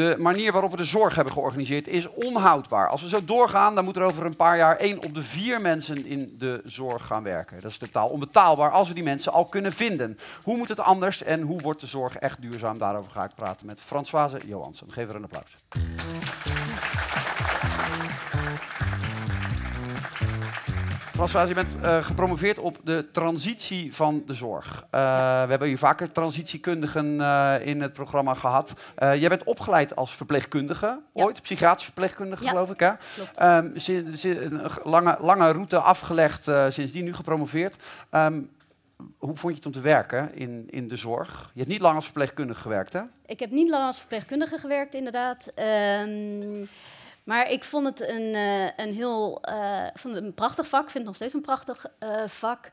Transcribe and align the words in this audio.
De 0.00 0.16
manier 0.18 0.52
waarop 0.52 0.70
we 0.70 0.76
de 0.76 0.84
zorg 0.84 1.14
hebben 1.14 1.32
georganiseerd 1.32 1.88
is 1.88 2.08
onhoudbaar. 2.08 2.88
Als 2.88 3.02
we 3.02 3.08
zo 3.08 3.24
doorgaan, 3.24 3.74
dan 3.74 3.84
moet 3.84 3.96
er 3.96 4.02
over 4.02 4.26
een 4.26 4.36
paar 4.36 4.56
jaar 4.56 4.76
één 4.76 5.04
op 5.04 5.14
de 5.14 5.22
vier 5.22 5.60
mensen 5.60 6.06
in 6.06 6.34
de 6.38 6.60
zorg 6.64 7.06
gaan 7.06 7.22
werken. 7.22 7.60
Dat 7.60 7.70
is 7.70 7.76
totaal 7.76 8.08
onbetaalbaar 8.08 8.70
als 8.70 8.88
we 8.88 8.94
die 8.94 9.02
mensen 9.02 9.32
al 9.32 9.44
kunnen 9.44 9.72
vinden. 9.72 10.18
Hoe 10.42 10.56
moet 10.56 10.68
het 10.68 10.80
anders 10.80 11.22
en 11.22 11.40
hoe 11.40 11.60
wordt 11.60 11.80
de 11.80 11.86
zorg 11.86 12.16
echt 12.16 12.40
duurzaam? 12.40 12.78
Daarover 12.78 13.12
ga 13.12 13.24
ik 13.24 13.34
praten 13.34 13.66
met 13.66 13.80
Françoise 13.80 14.46
Johansson. 14.46 14.92
Geef 14.92 15.08
er 15.08 15.14
een 15.14 15.24
applaus. 15.24 15.54
François, 21.20 21.48
je 21.48 21.54
bent 21.54 21.76
uh, 21.84 22.04
gepromoveerd 22.04 22.58
op 22.58 22.78
de 22.84 23.06
transitie 23.12 23.94
van 23.94 24.22
de 24.26 24.34
zorg. 24.34 24.84
Uh, 24.84 25.00
ja. 25.00 25.44
We 25.44 25.50
hebben 25.50 25.68
hier 25.68 25.78
vaker 25.78 26.12
transitiekundigen 26.12 27.14
uh, 27.14 27.54
in 27.62 27.80
het 27.80 27.92
programma 27.92 28.34
gehad. 28.34 28.72
jij 28.98 29.28
bent 29.28 29.44
opgeleid 29.44 29.96
als 29.96 30.16
verpleegkundige, 30.16 30.86
ja. 31.12 31.24
ooit, 31.24 31.42
psychiatrisch 31.42 31.84
verpleegkundige 31.84 32.44
ja. 32.44 32.50
geloof 32.50 32.70
ik. 32.70 32.80
Hè? 32.80 32.88
Um, 33.58 33.72
een 34.22 34.60
lange, 34.84 35.16
lange 35.20 35.50
route 35.50 35.78
afgelegd, 35.78 36.50
sindsdien 36.68 37.04
nu 37.04 37.14
gepromoveerd. 37.14 37.76
Um, 38.10 38.50
hoe 39.18 39.36
vond 39.36 39.52
je 39.52 39.58
het 39.58 39.66
om 39.66 39.72
te 39.72 39.80
werken 39.80 40.34
in, 40.34 40.66
in 40.70 40.88
de 40.88 40.96
zorg? 40.96 41.50
Je 41.52 41.58
hebt 41.58 41.72
niet 41.72 41.80
lang 41.80 41.94
als 41.94 42.04
verpleegkundige 42.04 42.60
gewerkt, 42.60 42.92
hè? 42.92 43.00
Ik 43.26 43.40
heb 43.40 43.50
niet 43.50 43.68
lang 43.68 43.84
als 43.84 43.98
verpleegkundige 43.98 44.58
gewerkt, 44.58 44.94
inderdaad. 44.94 45.48
Um, 46.06 46.68
maar 47.24 47.50
ik 47.50 47.64
vond 47.64 47.86
het 47.86 48.08
een, 48.08 48.34
uh, 48.34 48.64
een 48.76 48.94
heel 48.94 49.42
uh, 49.48 49.86
vond 49.94 50.14
het 50.14 50.24
een 50.24 50.34
prachtig 50.34 50.68
vak. 50.68 50.84
Ik 50.84 50.90
vind 50.90 50.98
het 50.98 51.06
nog 51.06 51.14
steeds 51.14 51.34
een 51.34 51.40
prachtig 51.40 51.86
uh, 52.02 52.26
vak. 52.26 52.70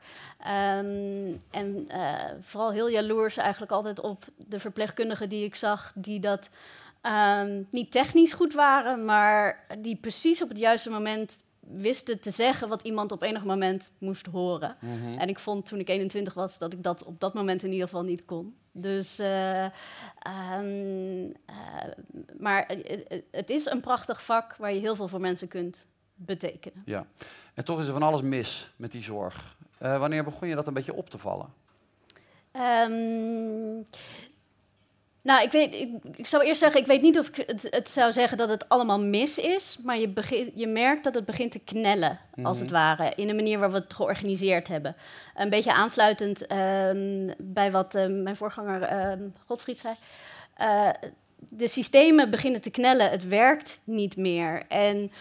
Um, 0.76 1.42
en 1.50 1.88
vooral 2.40 2.70
heel 2.70 2.88
jaloers 2.88 3.36
eigenlijk 3.36 3.72
altijd 3.72 4.00
op 4.00 4.24
de 4.36 4.60
verpleegkundigen 4.60 5.28
die 5.28 5.44
ik 5.44 5.54
zag, 5.54 5.92
die 5.94 6.20
dat 6.20 6.48
um, 7.02 7.66
niet 7.70 7.92
technisch 7.92 8.32
goed 8.32 8.52
waren, 8.52 9.04
maar 9.04 9.66
die 9.78 9.96
precies 9.96 10.42
op 10.42 10.48
het 10.48 10.58
juiste 10.58 10.90
moment 10.90 11.42
wisten 11.70 12.20
te 12.20 12.30
zeggen 12.30 12.68
wat 12.68 12.82
iemand 12.82 13.12
op 13.12 13.22
enig 13.22 13.44
moment 13.44 13.90
moest 13.98 14.26
horen. 14.26 14.76
Mm 14.80 15.02
-hmm. 15.02 15.18
En 15.18 15.28
ik 15.28 15.38
vond 15.38 15.66
toen 15.66 15.78
ik 15.78 15.88
21 15.88 16.34
was 16.34 16.58
dat 16.58 16.72
ik 16.72 16.82
dat 16.82 17.04
op 17.04 17.20
dat 17.20 17.34
moment 17.34 17.62
in 17.62 17.70
ieder 17.70 17.86
geval 17.86 18.02
niet 18.02 18.24
kon. 18.24 18.56
Dus, 18.72 19.20
uh, 19.20 19.64
um, 20.54 21.26
uh, 21.26 21.32
maar 22.38 22.64
het, 22.66 23.22
het 23.30 23.50
is 23.50 23.66
een 23.66 23.80
prachtig 23.80 24.24
vak 24.24 24.56
waar 24.56 24.74
je 24.74 24.80
heel 24.80 24.96
veel 24.96 25.08
voor 25.08 25.20
mensen 25.20 25.48
kunt 25.48 25.86
betekenen. 26.14 26.82
Ja, 26.84 27.06
en 27.54 27.64
toch 27.64 27.80
is 27.80 27.86
er 27.86 27.92
van 27.92 28.02
alles 28.02 28.22
mis 28.22 28.70
met 28.76 28.92
die 28.92 29.02
zorg. 29.02 29.56
Uh, 29.82 29.98
wanneer 29.98 30.24
begon 30.24 30.48
je 30.48 30.54
dat 30.54 30.66
een 30.66 30.74
beetje 30.74 30.94
op 30.94 31.10
te 31.10 31.18
vallen? 31.18 31.52
Um, 32.52 33.86
nou, 35.28 35.42
ik, 35.42 35.52
weet, 35.52 35.74
ik, 35.74 35.90
ik, 36.16 36.26
zou 36.26 36.44
eerst 36.44 36.60
zeggen, 36.60 36.80
ik 36.80 36.86
weet 36.86 37.02
niet 37.02 37.18
of 37.18 37.28
ik 37.28 37.46
het, 37.46 37.66
het, 37.70 37.88
zou 37.88 38.12
zeggen 38.12 38.36
dat 38.36 38.48
het 38.48 38.68
allemaal 38.68 39.00
mis 39.00 39.38
is, 39.38 39.78
maar 39.82 39.98
je, 39.98 40.08
begin, 40.08 40.52
je 40.54 40.66
merkt 40.66 41.04
dat 41.04 41.14
het 41.14 41.24
begint 41.24 41.52
te 41.52 41.58
knellen, 41.58 42.10
mm 42.10 42.18
-hmm. 42.34 42.46
als 42.46 42.58
het 42.58 42.70
ware, 42.70 43.12
in 43.16 43.26
de 43.26 43.34
manier 43.34 43.58
waarop 43.58 43.76
we 43.76 43.82
het 43.82 43.94
georganiseerd 43.94 44.68
hebben. 44.68 44.96
Een 45.36 45.50
beetje 45.50 45.72
aansluitend 45.72 46.52
um, 46.52 47.34
bij 47.38 47.70
wat 47.70 47.94
um, 47.94 48.22
mijn 48.22 48.36
voorganger 48.36 49.10
um, 49.10 49.34
Godfried 49.46 49.80
zei. 49.80 49.94
Uh, 50.60 50.90
de 51.36 51.68
systemen 51.68 52.30
beginnen 52.30 52.60
te 52.60 52.70
knellen, 52.70 53.10
het 53.10 53.28
werkt 53.28 53.80
niet 53.84 54.16
meer. 54.16 54.62
En 54.68 55.12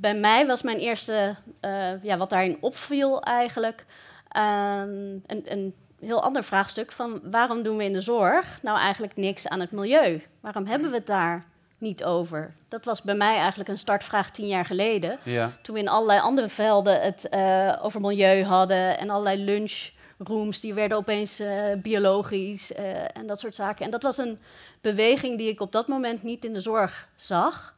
bij 0.00 0.14
mij 0.14 0.46
was 0.46 0.62
mijn 0.62 0.78
eerste, 0.78 1.34
uh, 1.60 2.02
ja, 2.02 2.16
wat 2.16 2.30
daarin 2.30 2.56
opviel 2.60 3.22
eigenlijk, 3.22 3.84
een, 4.32 5.22
een 5.26 5.74
heel 6.00 6.22
ander 6.22 6.44
vraagstuk 6.44 6.92
van 6.92 7.20
waarom 7.30 7.62
doen 7.62 7.76
we 7.76 7.84
in 7.84 7.92
de 7.92 8.00
zorg 8.00 8.62
nou 8.62 8.78
eigenlijk 8.78 9.16
niks 9.16 9.48
aan 9.48 9.60
het 9.60 9.70
milieu? 9.70 10.22
Waarom 10.40 10.66
hebben 10.66 10.90
we 10.90 10.96
het 10.96 11.06
daar 11.06 11.44
niet 11.78 12.04
over? 12.04 12.54
Dat 12.68 12.84
was 12.84 13.02
bij 13.02 13.14
mij 13.14 13.36
eigenlijk 13.36 13.68
een 13.68 13.78
startvraag 13.78 14.30
tien 14.30 14.46
jaar 14.46 14.64
geleden. 14.64 15.18
Ja. 15.22 15.52
Toen 15.62 15.74
we 15.74 15.80
in 15.80 15.88
allerlei 15.88 16.20
andere 16.20 16.48
velden 16.48 17.00
het 17.00 17.28
uh, 17.30 17.76
over 17.82 18.00
milieu 18.00 18.44
hadden 18.44 18.98
en 18.98 19.10
allerlei 19.10 19.44
lunchrooms, 19.44 20.60
die 20.60 20.74
werden 20.74 20.96
opeens 20.96 21.40
uh, 21.40 21.64
biologisch 21.76 22.72
uh, 22.72 23.16
en 23.16 23.26
dat 23.26 23.40
soort 23.40 23.54
zaken. 23.54 23.84
En 23.84 23.90
dat 23.90 24.02
was 24.02 24.18
een 24.18 24.38
beweging 24.80 25.38
die 25.38 25.48
ik 25.48 25.60
op 25.60 25.72
dat 25.72 25.88
moment 25.88 26.22
niet 26.22 26.44
in 26.44 26.52
de 26.52 26.60
zorg 26.60 27.08
zag. 27.16 27.74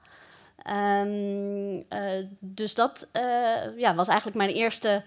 Um, 0.70 1.84
dus 2.38 2.74
dat 2.74 3.08
ja, 3.76 3.94
was 3.94 4.08
eigenlijk 4.08 4.36
mijn 4.36 4.50
eerste 4.50 5.02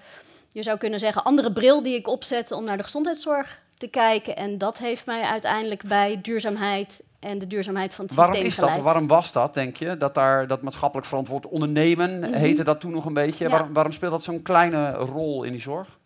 je 0.55 0.63
zou 0.63 0.77
kunnen 0.77 0.99
zeggen, 0.99 1.23
andere 1.23 1.51
bril 1.51 1.81
die 1.81 1.95
ik 1.95 2.07
opzette 2.07 2.55
om 2.55 2.63
naar 2.63 2.77
de 2.77 2.83
gezondheidszorg 2.83 3.61
te 3.77 3.87
kijken. 3.87 4.35
En 4.35 4.57
dat 4.57 4.77
heeft 4.77 5.05
mij 5.05 5.21
uiteindelijk 5.21 5.83
bij 5.83 6.19
duurzaamheid 6.21 7.03
en 7.19 7.37
de 7.37 7.47
duurzaamheid 7.47 7.93
van 7.93 8.05
het 8.05 8.13
waarom 8.13 8.33
systeem 8.33 8.51
is 8.51 8.57
dat? 8.57 8.65
geleid. 8.65 8.85
Waarom 8.85 9.07
was 9.07 9.31
dat, 9.31 9.53
denk 9.53 9.75
je? 9.75 9.97
Dat 9.97 10.13
daar 10.13 10.47
dat 10.47 10.61
maatschappelijk 10.61 11.07
verantwoord 11.07 11.47
ondernemen, 11.47 12.17
mm 12.17 12.23
-hmm. 12.23 12.33
heette 12.33 12.63
dat 12.63 12.79
toen 12.79 12.91
nog 12.91 13.05
een 13.05 13.13
beetje. 13.13 13.43
Ja. 13.43 13.49
Waarom, 13.49 13.73
waarom 13.73 13.91
speelt 13.91 14.11
dat 14.11 14.23
zo'n 14.23 14.41
kleine 14.41 14.91
rol 14.91 15.43
in 15.43 15.51
die 15.51 15.61
zorg? 15.61 15.99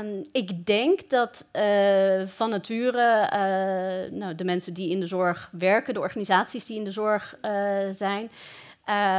Um, 0.00 0.22
ik 0.32 0.66
denk 0.66 1.10
dat 1.10 1.44
uh, 1.52 2.26
van 2.26 2.50
nature 2.50 3.30
uh, 3.32 4.18
nou, 4.18 4.34
de 4.34 4.44
mensen 4.44 4.74
die 4.74 4.90
in 4.90 5.00
de 5.00 5.06
zorg 5.06 5.50
werken, 5.52 5.94
de 5.94 6.00
organisaties 6.00 6.66
die 6.66 6.78
in 6.78 6.84
de 6.84 6.90
zorg 6.90 7.36
uh, 7.42 7.50
zijn, 7.90 8.22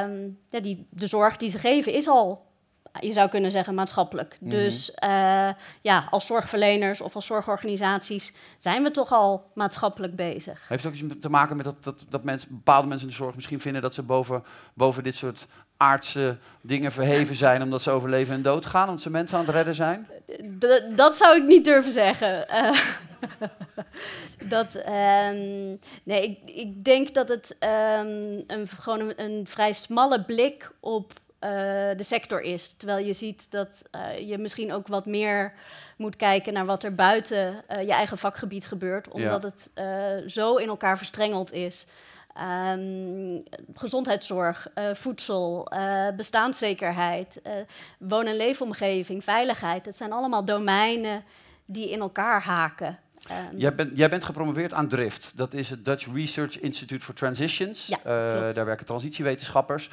um, 0.03 0.38
ja, 0.50 0.59
die, 0.59 0.88
de 0.90 1.07
zorg 1.07 1.38
die 1.38 1.50
ze 1.50 1.59
geven 1.59 1.94
is 1.94 2.07
al 2.07 2.47
je 3.00 3.13
zou 3.13 3.29
kunnen 3.29 3.51
zeggen 3.51 3.75
maatschappelijk. 3.75 4.38
Mm 4.39 4.50
-hmm. 4.50 4.59
Dus 4.59 4.89
uh, 5.03 5.50
ja, 5.81 6.07
als 6.09 6.25
zorgverleners 6.25 7.01
of 7.01 7.16
als 7.16 7.25
zorgorganisaties 7.25 8.33
zijn 8.57 8.83
we 8.83 8.91
toch 8.91 9.11
al 9.11 9.51
maatschappelijk 9.53 10.16
bezig. 10.16 10.67
Heeft 10.67 10.83
het 10.83 10.94
ook 10.94 11.00
iets 11.00 11.19
te 11.22 11.29
maken 11.29 11.55
met 11.55 11.66
dat, 11.66 11.83
dat, 11.83 12.05
dat 12.09 12.23
mensen, 12.23 12.50
bepaalde 12.51 12.88
mensen 12.88 13.07
in 13.07 13.13
de 13.13 13.19
zorg 13.19 13.35
misschien 13.35 13.59
vinden 13.59 13.81
dat 13.81 13.94
ze 13.94 14.03
boven, 14.03 14.44
boven 14.73 15.03
dit 15.03 15.16
soort 15.16 15.47
aardse 15.77 16.38
dingen 16.61 16.91
verheven 16.91 17.35
zijn 17.35 17.61
omdat 17.61 17.81
ze 17.81 17.91
over 17.91 18.09
leven 18.09 18.33
en 18.33 18.41
dood 18.41 18.66
gaan, 18.66 18.88
omdat 18.88 19.01
ze 19.01 19.09
mensen 19.09 19.38
aan 19.38 19.45
het 19.45 19.53
redden 19.53 19.75
zijn? 19.75 20.07
D 20.59 20.83
dat 20.95 21.16
zou 21.16 21.38
ik 21.38 21.44
niet 21.44 21.66
durven 21.66 21.91
zeggen. 21.91 22.45
Uh, 22.51 22.79
dat, 24.56 24.75
um, 24.75 25.79
nee, 26.03 26.23
ik, 26.23 26.56
ik 26.56 26.83
denk 26.83 27.13
dat 27.13 27.29
het 27.29 27.57
um, 27.59 28.44
een, 28.47 28.67
gewoon 28.79 29.00
een, 29.00 29.13
een 29.16 29.47
vrij 29.47 29.73
smalle 29.73 30.23
blik 30.23 30.71
op 30.79 31.13
uh, 31.44 31.50
de 31.97 32.03
sector 32.03 32.41
is. 32.41 32.73
Terwijl 32.77 33.05
je 33.05 33.13
ziet 33.13 33.45
dat 33.50 33.81
uh, 33.95 34.29
je 34.29 34.38
misschien 34.38 34.73
ook 34.73 34.88
wat 34.88 35.05
meer 35.05 35.53
moet 35.97 36.16
kijken 36.16 36.53
naar 36.53 36.66
wat 36.66 36.83
er 36.83 36.95
buiten 36.95 37.63
uh, 37.72 37.81
je 37.81 37.94
eigen 37.94 38.17
vakgebied 38.17 38.66
gebeurt, 38.66 39.07
omdat 39.07 39.69
ja. 39.75 39.83
het 39.83 40.31
zo 40.31 40.55
in 40.55 40.67
elkaar 40.67 40.97
verstrengeld 40.97 41.51
is. 41.51 41.85
Um, 42.72 43.44
gezondheidszorg, 43.73 44.67
voedsel, 44.94 45.72
bestaanszekerheid, 46.16 47.41
woon- 47.97 48.25
en 48.25 48.35
leefomgeving, 48.35 49.23
veiligheid. 49.23 49.85
Het 49.85 49.95
zijn 49.95 50.11
allemaal 50.11 50.45
domeinen 50.45 51.23
die 51.66 51.89
in 51.89 52.00
elkaar 52.00 52.41
haken. 52.41 53.00
Um, 53.51 53.59
jij, 53.59 53.75
bent, 53.75 53.97
jij, 53.97 54.09
bent, 54.09 54.23
gepromoveerd 54.23 54.73
aan 54.73 54.88
DRIFT. 54.88 55.31
Dat 55.35 55.53
is 55.53 55.69
het 55.69 55.85
Dutch 55.85 56.07
Research 56.13 56.59
Institute 56.59 57.06
for 57.06 57.13
Transitions. 57.13 57.88
Ja, 57.88 57.97
daar 58.51 58.66
werken 58.66 58.85
transitiewetenschappers. 58.85 59.89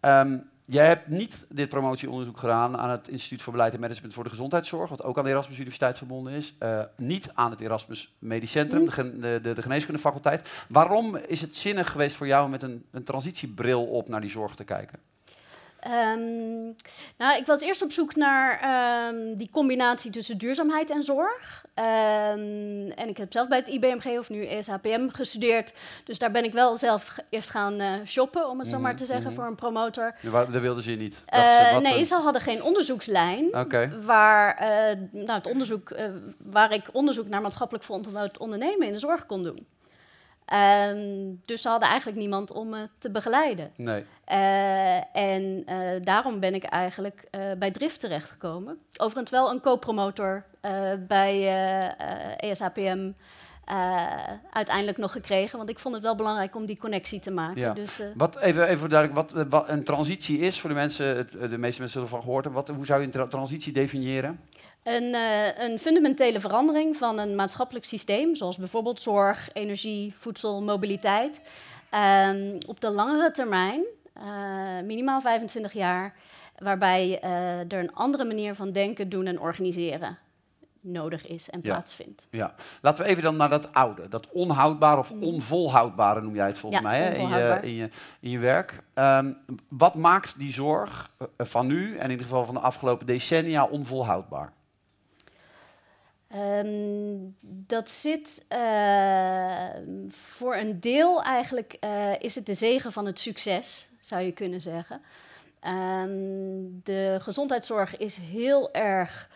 Um, 0.00 0.50
Jij 0.70 0.86
hebt 0.86 1.08
niet 1.08 1.46
dit 1.48 1.68
promotieonderzoek 1.68 2.38
gedaan 2.38 2.76
aan 2.76 2.90
het 2.90 3.08
Instituut 3.08 3.42
voor 3.42 3.52
Beleid 3.52 3.74
en 3.74 3.80
Management 3.80 4.14
voor 4.14 4.24
de 4.24 4.30
Gezondheidszorg, 4.30 4.90
wat 4.90 5.02
ook 5.02 5.18
aan 5.18 5.24
de 5.24 5.30
Erasmus 5.30 5.56
Universiteit 5.56 5.98
verbonden 5.98 6.32
is. 6.32 6.54
Uh, 6.62 6.80
niet 6.96 7.30
aan 7.34 7.50
het 7.50 7.60
Erasmus 7.60 8.14
Medisch 8.18 8.50
Centrum, 8.50 8.84
de, 8.84 9.18
de, 9.20 9.38
de, 9.42 9.52
de 9.52 9.62
geneeskundefaculteit. 9.62 10.48
Waarom 10.68 11.16
is 11.16 11.40
het 11.40 11.56
zinnig 11.56 11.90
geweest 11.90 12.16
voor 12.16 12.26
jou 12.26 12.50
met 12.50 12.62
een, 12.62 12.84
een 12.90 13.04
transitiebril 13.04 13.84
op 13.84 14.08
naar 14.08 14.20
die 14.20 14.30
zorg 14.30 14.54
te 14.54 14.64
kijken? 14.64 14.98
Um, 15.86 16.76
nou, 17.16 17.38
ik 17.38 17.46
was 17.46 17.60
eerst 17.60 17.82
op 17.82 17.92
zoek 17.92 18.16
naar 18.16 18.60
um, 19.08 19.36
die 19.36 19.50
combinatie 19.52 20.10
tussen 20.10 20.38
duurzaamheid 20.38 20.90
en 20.90 21.02
zorg. 21.02 21.64
Um, 21.74 22.90
en 22.90 23.08
ik 23.08 23.16
heb 23.16 23.32
zelf 23.32 23.48
bij 23.48 23.58
het 23.58 23.68
IBMG 23.68 24.18
of 24.18 24.28
nu 24.28 24.46
ESHPM 24.46 25.08
gestudeerd. 25.08 25.72
Dus 26.04 26.18
daar 26.18 26.30
ben 26.30 26.44
ik 26.44 26.52
wel 26.52 26.76
zelf 26.76 27.16
eerst 27.28 27.50
gaan 27.50 27.80
uh, 27.80 27.92
shoppen, 28.06 28.48
om 28.48 28.58
het 28.58 28.68
zo 28.68 28.78
maar 28.78 28.96
te 28.96 29.04
zeggen, 29.04 29.24
mm 29.24 29.28
-hmm. 29.28 29.36
voor 29.36 29.46
een 29.50 29.56
promotor. 29.56 30.14
Dat 30.32 30.48
wilden 30.48 30.82
ze 30.82 30.90
niet? 30.90 31.20
Uh, 31.34 31.74
ze, 31.74 31.80
nee, 31.80 32.02
ze 32.02 32.14
hadden 32.14 32.42
geen 32.42 32.62
onderzoekslijn. 32.62 33.56
Okay. 33.56 33.90
Waar, 34.00 34.62
uh, 34.62 34.98
nou, 35.10 35.32
het 35.32 35.46
onderzoek, 35.46 35.96
waar 36.38 36.72
ik 36.72 36.84
onderzoek 36.92 37.28
naar 37.28 37.40
maatschappelijk 37.40 37.84
verantwoord 37.84 38.38
ondernemen 38.38 38.86
in 38.86 38.92
de 38.92 38.98
zorg 38.98 39.26
kon 39.26 39.42
doen. 39.42 39.66
Um, 40.54 41.40
dus 41.44 41.62
ze 41.62 41.68
hadden 41.68 41.88
eigenlijk 41.88 42.18
niemand 42.18 42.52
om 42.52 42.68
me 42.68 42.88
te 42.98 43.10
begeleiden. 43.10 43.72
Nee. 43.76 44.04
Uh, 44.30 45.16
en 45.16 45.64
uh, 45.68 45.76
daarom 46.02 46.40
ben 46.40 46.54
ik 46.54 46.64
eigenlijk 46.64 47.28
uh, 47.30 47.40
bij 47.58 47.70
Drift 47.70 48.00
terechtgekomen. 48.00 48.78
Overigens 48.96 49.30
wel 49.30 49.50
een 49.50 49.60
co-promotor 49.60 50.44
bij 51.08 51.46
ESAPM 52.36 53.12
uiteindelijk 54.50 54.98
nog 54.98 55.12
gekregen. 55.12 55.58
Want 55.58 55.70
ik 55.70 55.78
vond 55.78 55.94
het 55.94 56.04
wel 56.04 56.14
belangrijk 56.14 56.56
om 56.56 56.66
die 56.66 56.78
connectie 56.78 57.20
te 57.20 57.30
maken. 57.30 57.60
Ja. 57.60 57.72
Dus, 57.72 58.02
wat, 58.14 58.40
even, 58.40 58.68
even 58.68 58.90
duidelijk, 58.90 59.32
wat, 59.32 59.46
wat, 59.48 59.68
een 59.68 59.84
transitie 59.84 60.38
is 60.38 60.60
voor 60.60 60.70
de 60.70 60.76
mensen, 60.76 61.16
het, 61.16 61.30
de 61.30 61.38
meeste 61.38 61.58
mensen 61.58 61.88
zullen 61.88 62.06
ervan 62.06 62.22
gehoord 62.22 62.44
hebben. 62.44 62.64
Wat, 62.64 62.76
hoe 62.76 62.86
zou 62.86 63.00
je 63.00 63.06
een 63.06 63.12
tra 63.12 63.26
transitie 63.26 63.72
definiëren? 63.72 64.40
Een, 64.82 65.14
een, 65.58 65.78
fundamentele 65.78 66.40
verandering 66.40 66.96
van 66.96 67.18
een 67.18 67.34
maatschappelijk 67.34 67.84
systeem, 67.84 68.34
zoals 68.34 68.56
bijvoorbeeld 68.56 69.00
zorg, 69.00 69.48
energie, 69.52 70.14
voedsel, 70.16 70.62
mobiliteit. 70.62 71.40
Um, 71.94 72.58
op 72.66 72.80
de 72.80 72.90
langere 72.90 73.30
termijn, 73.30 73.84
uh, 74.20 74.86
minimaal 74.86 75.20
25 75.20 75.72
jaar, 75.72 76.14
waarbij 76.58 77.20
uh, 77.24 77.58
er 77.58 77.78
een 77.78 77.94
andere 77.94 78.24
manier 78.24 78.54
van 78.54 78.72
denken, 78.72 79.08
doen 79.08 79.26
en 79.26 79.40
organiseren 79.40 80.18
nodig 80.82 81.26
is 81.26 81.50
en 81.50 81.60
plaatsvindt. 81.60 82.26
Ja, 82.30 82.54
laten 82.80 83.04
we 83.04 83.10
even 83.10 83.22
dan 83.22 83.36
naar 83.36 83.48
dat 83.48 83.72
oude, 83.72 84.08
dat 84.08 84.28
onhoudbare 84.28 84.98
of 84.98 85.14
mm. 85.14 85.22
onvolhoudbare 85.22 86.20
noem 86.20 86.34
jij 86.34 86.46
het 86.46 86.58
volgens 86.58 86.82
mij 86.82 87.00
hè, 87.00 87.14
in, 87.14 87.28
je, 87.28 87.58
in, 87.62 87.74
je, 87.74 87.88
in 88.20 88.30
je 88.30 88.38
werk. 88.38 88.82
Um, 88.94 89.36
wat 89.68 89.94
maakt 89.94 90.38
die 90.38 90.52
zorg 90.52 91.10
van 91.38 91.66
nu 91.66 91.96
en 91.96 92.04
in 92.04 92.10
ieder 92.10 92.26
geval 92.26 92.44
van 92.44 92.54
de 92.54 92.60
afgelopen 92.60 93.06
decennia 93.06 93.64
onvolhoudbaar? 93.64 94.52
Um, 96.36 97.36
dat 97.42 97.90
zit 97.90 98.44
uh, 98.52 99.68
voor 100.08 100.56
een 100.56 100.80
deel 100.80 101.22
eigenlijk, 101.22 101.76
uh, 101.84 102.20
is 102.20 102.34
het 102.34 102.46
de 102.46 102.54
zegen 102.54 102.92
van 102.92 103.06
het 103.06 103.18
succes, 103.18 103.88
zou 104.00 104.22
je 104.22 104.32
kunnen 104.32 104.60
zeggen. 104.60 105.00
Um, 105.66 106.80
de 106.84 107.16
gezondheidszorg 107.20 107.96
is 107.96 108.16
heel 108.16 108.72
erg, 108.72 109.30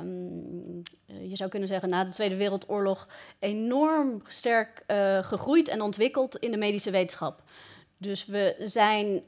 um, 0.00 0.82
je 1.06 1.36
zou 1.36 1.50
kunnen 1.50 1.68
zeggen, 1.68 1.88
na 1.88 2.04
de 2.04 2.10
Tweede 2.10 2.36
Wereldoorlog 2.36 3.08
enorm 3.38 4.22
sterk 4.26 4.84
gegroeid 5.20 5.68
en 5.68 5.80
ontwikkeld 5.80 6.36
in 6.36 6.50
de 6.50 6.56
medische 6.56 6.90
wetenschap. 6.90 7.42
Dus 7.96 8.26
we 8.26 8.54
zijn 8.58 9.22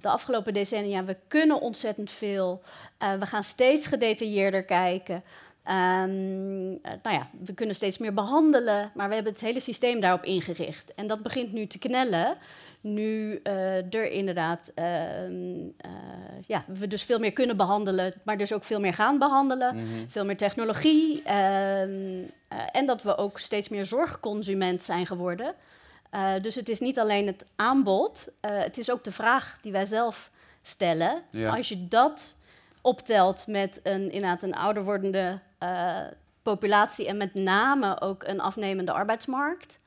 de 0.00 0.08
afgelopen 0.08 0.52
decennia, 0.52 1.04
we 1.04 1.16
kunnen 1.28 1.60
ontzettend 1.60 2.10
veel. 2.10 2.62
We 2.98 3.26
gaan 3.26 3.44
steeds 3.44 3.86
gedetailleerder 3.86 4.64
kijken. 4.64 5.24
Um, 5.68 6.80
nou 7.02 7.16
ja, 7.16 7.28
we 7.44 7.54
kunnen 7.54 7.76
steeds 7.76 7.98
meer 7.98 8.14
behandelen, 8.14 8.90
maar 8.94 9.08
we 9.08 9.14
hebben 9.14 9.32
het 9.32 9.42
hele 9.42 9.60
systeem 9.60 10.00
daarop 10.00 10.24
ingericht. 10.24 10.94
En 10.94 11.06
dat 11.06 11.22
begint 11.22 11.52
nu 11.52 11.66
te 11.66 11.78
knellen. 11.78 12.36
Nu 12.80 13.40
uh, 13.42 13.94
er 13.94 14.10
inderdaad, 14.10 14.72
uh, 14.74 14.84
ja, 16.46 16.64
we 16.66 16.86
dus 16.88 17.02
veel 17.02 17.18
meer 17.18 17.32
kunnen 17.32 17.56
behandelen, 17.56 18.12
maar 18.24 18.38
dus 18.38 18.52
ook 18.52 18.64
veel 18.64 18.80
meer 18.80 18.94
gaan 18.94 19.18
behandelen. 19.18 19.76
Mm 19.76 19.80
-hmm. 19.80 20.08
Veel 20.08 20.24
meer 20.24 20.36
technologie. 20.36 21.22
Ehm, 21.22 22.22
en 22.72 22.86
dat 22.86 23.02
we 23.02 23.16
ook 23.16 23.38
steeds 23.38 23.68
meer 23.68 23.86
zorgconsument 23.86 24.82
zijn 24.82 25.06
geworden. 25.06 25.54
dus 26.42 26.54
het 26.54 26.68
is 26.68 26.80
niet 26.80 26.98
alleen 26.98 27.26
het 27.26 27.46
aanbod, 27.56 28.32
het 28.40 28.78
is 28.78 28.90
ook 28.90 29.04
de 29.04 29.12
vraag 29.12 29.58
die 29.60 29.72
wij 29.72 29.84
zelf 29.84 30.30
stellen. 30.62 31.22
Ja. 31.30 31.56
Als 31.56 31.68
je 31.68 31.88
dat 31.88 32.34
optelt 32.80 33.46
met 33.46 33.80
een, 33.82 34.10
inderdaad 34.10 34.42
een 34.42 34.54
ouder 34.54 34.84
wordende 34.84 35.40
populatie 36.42 37.06
en 37.06 37.16
met 37.16 37.34
name 37.34 38.00
ook 38.00 38.22
een 38.22 38.40
afnemende 38.40 38.92
arbeidsmarkt. 38.92 39.80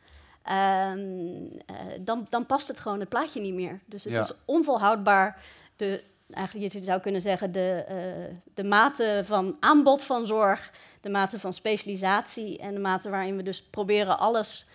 Um, 0.50 1.44
uh, 1.44 1.76
dan, 2.00 2.26
dan 2.30 2.46
past 2.46 2.68
het 2.68 2.80
gewoon 2.80 3.00
het 3.00 3.10
plaatje 3.10 3.42
niet 3.42 3.54
meer. 3.54 3.80
Dus 3.86 4.04
het 4.04 4.14
ja. 4.14 4.20
is 4.20 4.32
onvolhoudbaar. 4.46 5.44
De, 5.76 6.04
eigenlijk, 6.32 6.74
je 6.74 6.84
zou 6.84 7.02
kunnen 7.02 7.22
zeggen, 7.22 7.52
de, 7.52 7.86
uh, 7.90 8.36
de 8.54 8.64
mate 8.64 9.22
van 9.26 9.58
aanbod 9.60 10.04
van 10.04 10.26
zorg, 10.26 10.72
de 11.02 11.10
mate 11.10 11.40
van 11.40 11.54
specialisatie 11.54 12.58
en 12.58 12.74
de 12.74 12.80
mate 12.80 13.10
waarin 13.10 13.36
we 13.36 13.44
dus 13.44 13.64
proberen 13.64 14.20
alles 14.20 14.66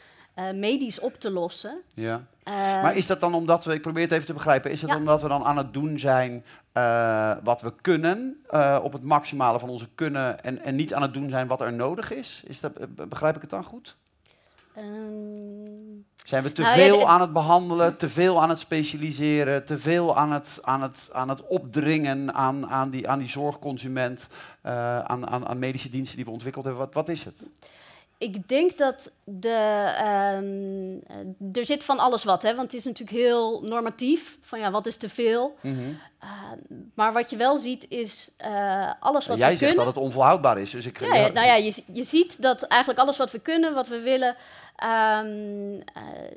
uh, 0.41 0.51
medisch 0.53 1.01
op 1.01 1.21
te 1.21 1.31
lossen. 1.31 1.81
Ja. 1.95 2.27
Uh, 2.49 2.55
maar 2.83 2.97
is 2.97 3.07
dat 3.07 3.21
dan 3.21 3.35
omdat 3.35 3.65
we, 3.65 3.75
ik 3.75 3.83
probeer 3.83 4.03
het 4.03 4.13
even 4.13 4.27
te 4.27 4.33
begrijpen, 4.33 4.71
is 4.71 4.81
het 4.81 4.91
ja. 4.91 4.97
omdat 4.97 5.23
we 5.23 5.29
dan 5.29 5.45
aan 5.45 5.57
het 5.57 5.73
doen 5.73 5.99
zijn 5.99 6.45
uh, 6.75 7.37
wat 7.43 7.61
we 7.61 7.73
kunnen, 7.81 8.37
op 8.83 8.93
het 8.93 9.03
maximale 9.03 9.59
van 9.59 9.69
onze 9.69 9.89
kunnen, 9.95 10.43
en, 10.43 10.63
en 10.63 10.77
niet 10.77 10.95
aan 10.95 11.03
het 11.03 11.13
doen 11.15 11.31
zijn 11.31 11.47
wat 11.47 11.61
er 11.61 11.73
nodig 11.73 12.13
is? 12.13 12.43
is 12.47 12.61
dat, 12.61 12.73
begrijp 13.09 13.35
ik 13.35 13.41
het 13.41 13.51
dan 13.51 13.65
goed? 13.65 13.97
Um, 14.79 16.05
zijn 16.25 16.43
we 16.43 16.53
te 16.53 16.63
nou, 16.63 16.79
veel 16.79 16.99
ja, 16.99 17.07
aan 17.07 17.21
het 17.21 17.33
behandelen, 17.33 17.97
te 17.97 18.09
veel 18.09 18.43
aan 18.43 18.49
het 18.49 18.59
specialiseren, 18.59 19.65
te 19.65 19.79
veel 19.79 20.17
aan 20.17 20.33
het, 20.33 20.59
aan 20.63 20.83
het, 20.83 21.09
aan 21.13 21.29
het 21.29 21.47
opdringen 21.47 22.35
aan, 22.35 22.67
aan, 22.67 22.91
die, 22.91 23.09
aan 23.09 23.19
die 23.19 23.29
zorgconsument, 23.29 24.27
aan, 24.63 25.29
aan, 25.29 25.47
aan 25.47 25.59
medische 25.59 25.91
diensten 25.91 26.17
die 26.17 26.25
we 26.25 26.31
ontwikkeld 26.31 26.65
hebben? 26.65 26.83
Wat, 26.85 26.95
wat 26.95 27.09
is 27.09 27.25
het? 27.25 27.43
Ik 28.21 28.49
denk 28.49 28.79
dat 28.79 29.11
de, 29.25 29.59
um, 30.37 31.03
er 31.53 31.65
zit 31.65 31.85
van 31.85 31.99
alles 31.99 32.25
wat, 32.25 32.43
hè, 32.43 32.55
want 32.55 32.73
het 32.73 32.81
is 32.81 32.85
natuurlijk 32.85 33.19
heel 33.19 33.63
normatief, 33.63 34.39
van 34.41 34.59
ja, 34.59 34.71
wat 34.71 34.87
is 34.87 34.97
te 34.97 35.09
veel. 35.09 35.57
Mm 35.61 35.75
-hmm. 35.75 35.99
uh, 36.23 36.29
maar 36.95 37.13
wat 37.13 37.31
je 37.31 37.37
wel 37.37 37.57
ziet 37.57 37.87
is 37.89 38.31
uh, 38.47 38.93
alles 39.01 39.27
wat 39.27 39.39
Jij 39.39 39.51
we 39.51 39.57
zegt 39.57 39.75
kunnen... 39.75 39.85
dat 39.85 39.95
het 39.95 40.05
onvolhoudbaar 40.05 40.59
is. 40.59 40.71
Dus 40.71 40.87
ik, 40.87 41.01
ja, 41.01 41.15
ja, 41.15 41.29
nou 41.29 41.47
ja, 41.47 41.55
je, 41.55 41.83
je 41.93 42.03
ziet 42.03 42.43
dat 42.43 42.63
eigenlijk 42.63 43.01
alles 43.01 43.17
wat 43.17 43.31
we 43.31 43.39
kunnen, 43.39 43.75
wat 43.75 43.89
we 43.89 44.01
willen, 44.01 44.37
um, 45.19 45.75
uh, 45.75 45.83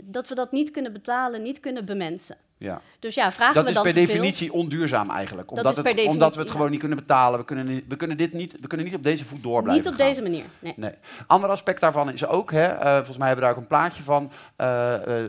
dat 0.01 0.27
we 0.27 0.35
dat 0.35 0.51
niet 0.51 0.71
kunnen 0.71 0.93
betalen, 0.93 1.41
niet 1.41 1.59
kunnen 1.59 1.85
bemensen. 1.85 2.37
Ja. 2.63 2.81
Dus 2.99 3.15
ja, 3.15 3.31
vragen 3.31 3.55
dat 3.55 3.65
we 3.65 3.73
dan 3.73 3.83
Dat 3.83 3.95
is 3.95 4.05
per 4.05 4.07
definitie 4.07 4.53
onduurzaam 4.53 5.09
eigenlijk. 5.09 5.51
Omdat, 5.51 5.75
het, 5.75 6.05
omdat 6.07 6.33
we 6.33 6.39
het 6.39 6.47
ja. 6.47 6.55
gewoon 6.55 6.71
niet 6.71 6.79
kunnen 6.79 6.97
betalen. 6.97 7.39
We 7.39 7.45
kunnen, 7.45 7.65
niet, 7.65 7.83
we, 7.87 7.95
kunnen 7.95 8.17
dit 8.17 8.33
niet, 8.33 8.55
we 8.59 8.67
kunnen 8.67 8.85
niet 8.85 8.95
op 8.95 9.03
deze 9.03 9.25
voet 9.25 9.43
door 9.43 9.61
blijven 9.63 9.83
Niet 9.83 9.91
op 9.93 9.99
gaan. 9.99 10.07
deze 10.07 10.21
manier, 10.21 10.43
nee. 10.59 10.73
nee. 10.75 10.91
Ander 11.27 11.49
aspect 11.49 11.81
daarvan 11.81 12.11
is 12.11 12.25
ook, 12.25 12.51
hè, 12.51 12.73
uh, 12.73 12.95
volgens 12.95 13.17
mij 13.17 13.27
hebben 13.27 13.35
we 13.35 13.41
daar 13.41 13.51
ook 13.51 13.57
een 13.57 13.67
plaatje 13.67 14.03
van, 14.03 14.31
uh, 14.57 14.93
uh, 15.07 15.23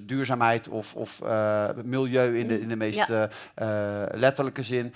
duurzaamheid 0.00 0.68
of, 0.68 0.94
of 0.94 1.20
milieu 1.84 2.38
in 2.38 2.48
de, 2.48 2.60
in 2.60 2.68
de 2.68 2.76
meest 2.76 3.06
ja. 3.06 3.28
letterlijke 4.14 4.62
zin. 4.62 4.94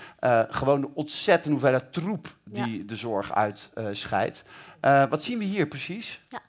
gewoon 0.49 0.81
de 0.81 0.91
ontzettende 0.95 1.51
hoeveelheid 1.51 1.93
troep 1.93 2.35
die 2.45 2.79
ja. 2.79 2.85
de 2.87 2.97
zorg 2.97 3.35
uitscheidt. 3.35 4.45
wat 4.81 5.23
zien 5.23 5.39
we 5.39 5.45
hier 5.45 5.67
precies? 5.67 6.21
Ja. 6.29 6.41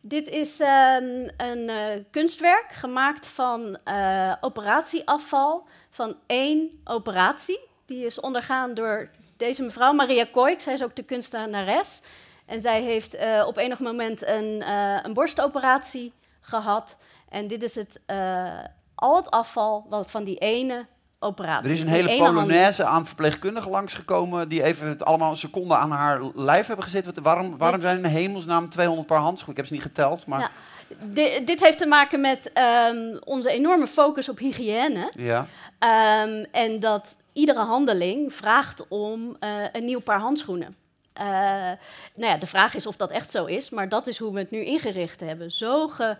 Dit 0.00 0.28
is 0.28 0.60
um, 0.60 1.28
een 1.36 1.68
uh, 1.68 2.04
kunstwerk 2.10 2.72
gemaakt 2.72 3.26
van 3.26 3.80
uh, 3.84 4.32
operatieafval 4.40 5.66
van 5.90 6.16
één 6.26 6.80
operatie. 6.84 7.60
Die 7.86 8.06
is 8.06 8.20
ondergaan 8.20 8.74
door 8.74 9.10
deze 9.36 9.62
mevrouw, 9.62 9.92
Maria 9.92 10.26
Koik. 10.32 10.60
Zij 10.60 10.72
is 10.72 10.82
ook 10.82 10.96
de 10.96 11.02
kunstenares. 11.02 12.02
En 12.46 12.60
zij 12.60 12.82
heeft 12.82 13.14
uh, 13.14 13.44
op 13.46 13.56
enig 13.56 13.78
moment 13.78 14.26
een, 14.26 14.70
een 15.04 15.14
borstoperatie 15.14 16.12
gehad. 16.40 16.96
En 17.28 17.46
dit 17.46 17.62
is 17.62 17.74
het, 17.74 18.00
al 18.94 19.16
het 19.16 19.30
afval 19.30 19.86
van 20.06 20.24
die 20.24 20.38
ene 20.38 20.86
operatie. 21.18 21.68
Er 21.68 21.74
is 21.74 21.80
een 21.80 21.88
hele 21.88 22.16
polonaise 22.16 22.84
aan 22.84 23.06
verpleegkundigen 23.06 23.70
langsgekomen... 23.70 24.48
die 24.48 24.62
even 24.62 24.88
het 24.88 25.04
allemaal 25.04 25.30
een 25.30 25.36
seconde 25.36 25.76
aan 25.76 25.90
haar 25.90 26.22
lijf 26.34 26.66
hebben 26.66 26.84
gezet. 26.84 27.18
Waarom, 27.22 27.58
waarom 27.58 27.80
zijn 27.80 27.98
in 27.98 28.04
hemelsnaam 28.04 28.68
200 28.68 29.06
paar 29.06 29.20
handschoenen? 29.20 29.50
Ik 29.50 29.56
heb 29.56 29.66
ze 29.66 29.72
niet 29.72 29.96
geteld, 29.96 30.26
maar... 30.26 30.40
Ja. 30.40 30.50
D 31.10 31.46
dit 31.46 31.60
heeft 31.60 31.78
te 31.78 31.86
maken 31.86 32.20
met 32.20 32.50
um, 32.90 33.18
onze 33.24 33.50
enorme 33.50 33.86
focus 33.86 34.28
op 34.28 34.38
hygiëne. 34.38 35.12
Ja. 35.12 35.46
Um, 36.24 36.46
en 36.52 36.80
dat 36.80 37.18
iedere 37.32 37.64
handeling 37.64 38.34
vraagt 38.34 38.88
om 38.88 39.36
uh, 39.40 39.64
een 39.72 39.84
nieuw 39.84 40.00
paar 40.00 40.20
handschoenen. 40.20 40.76
Uh, 41.20 41.24
nou 42.14 42.32
ja, 42.32 42.36
de 42.36 42.46
vraag 42.46 42.74
is 42.74 42.86
of 42.86 42.96
dat 42.96 43.10
echt 43.10 43.30
zo 43.30 43.44
is, 43.44 43.70
maar 43.70 43.88
dat 43.88 44.06
is 44.06 44.18
hoe 44.18 44.32
we 44.32 44.38
het 44.38 44.50
nu 44.50 44.64
ingericht 44.64 45.20
hebben. 45.20 45.50
Zo 45.50 45.88
ge, 45.88 46.04
uh, 46.04 46.16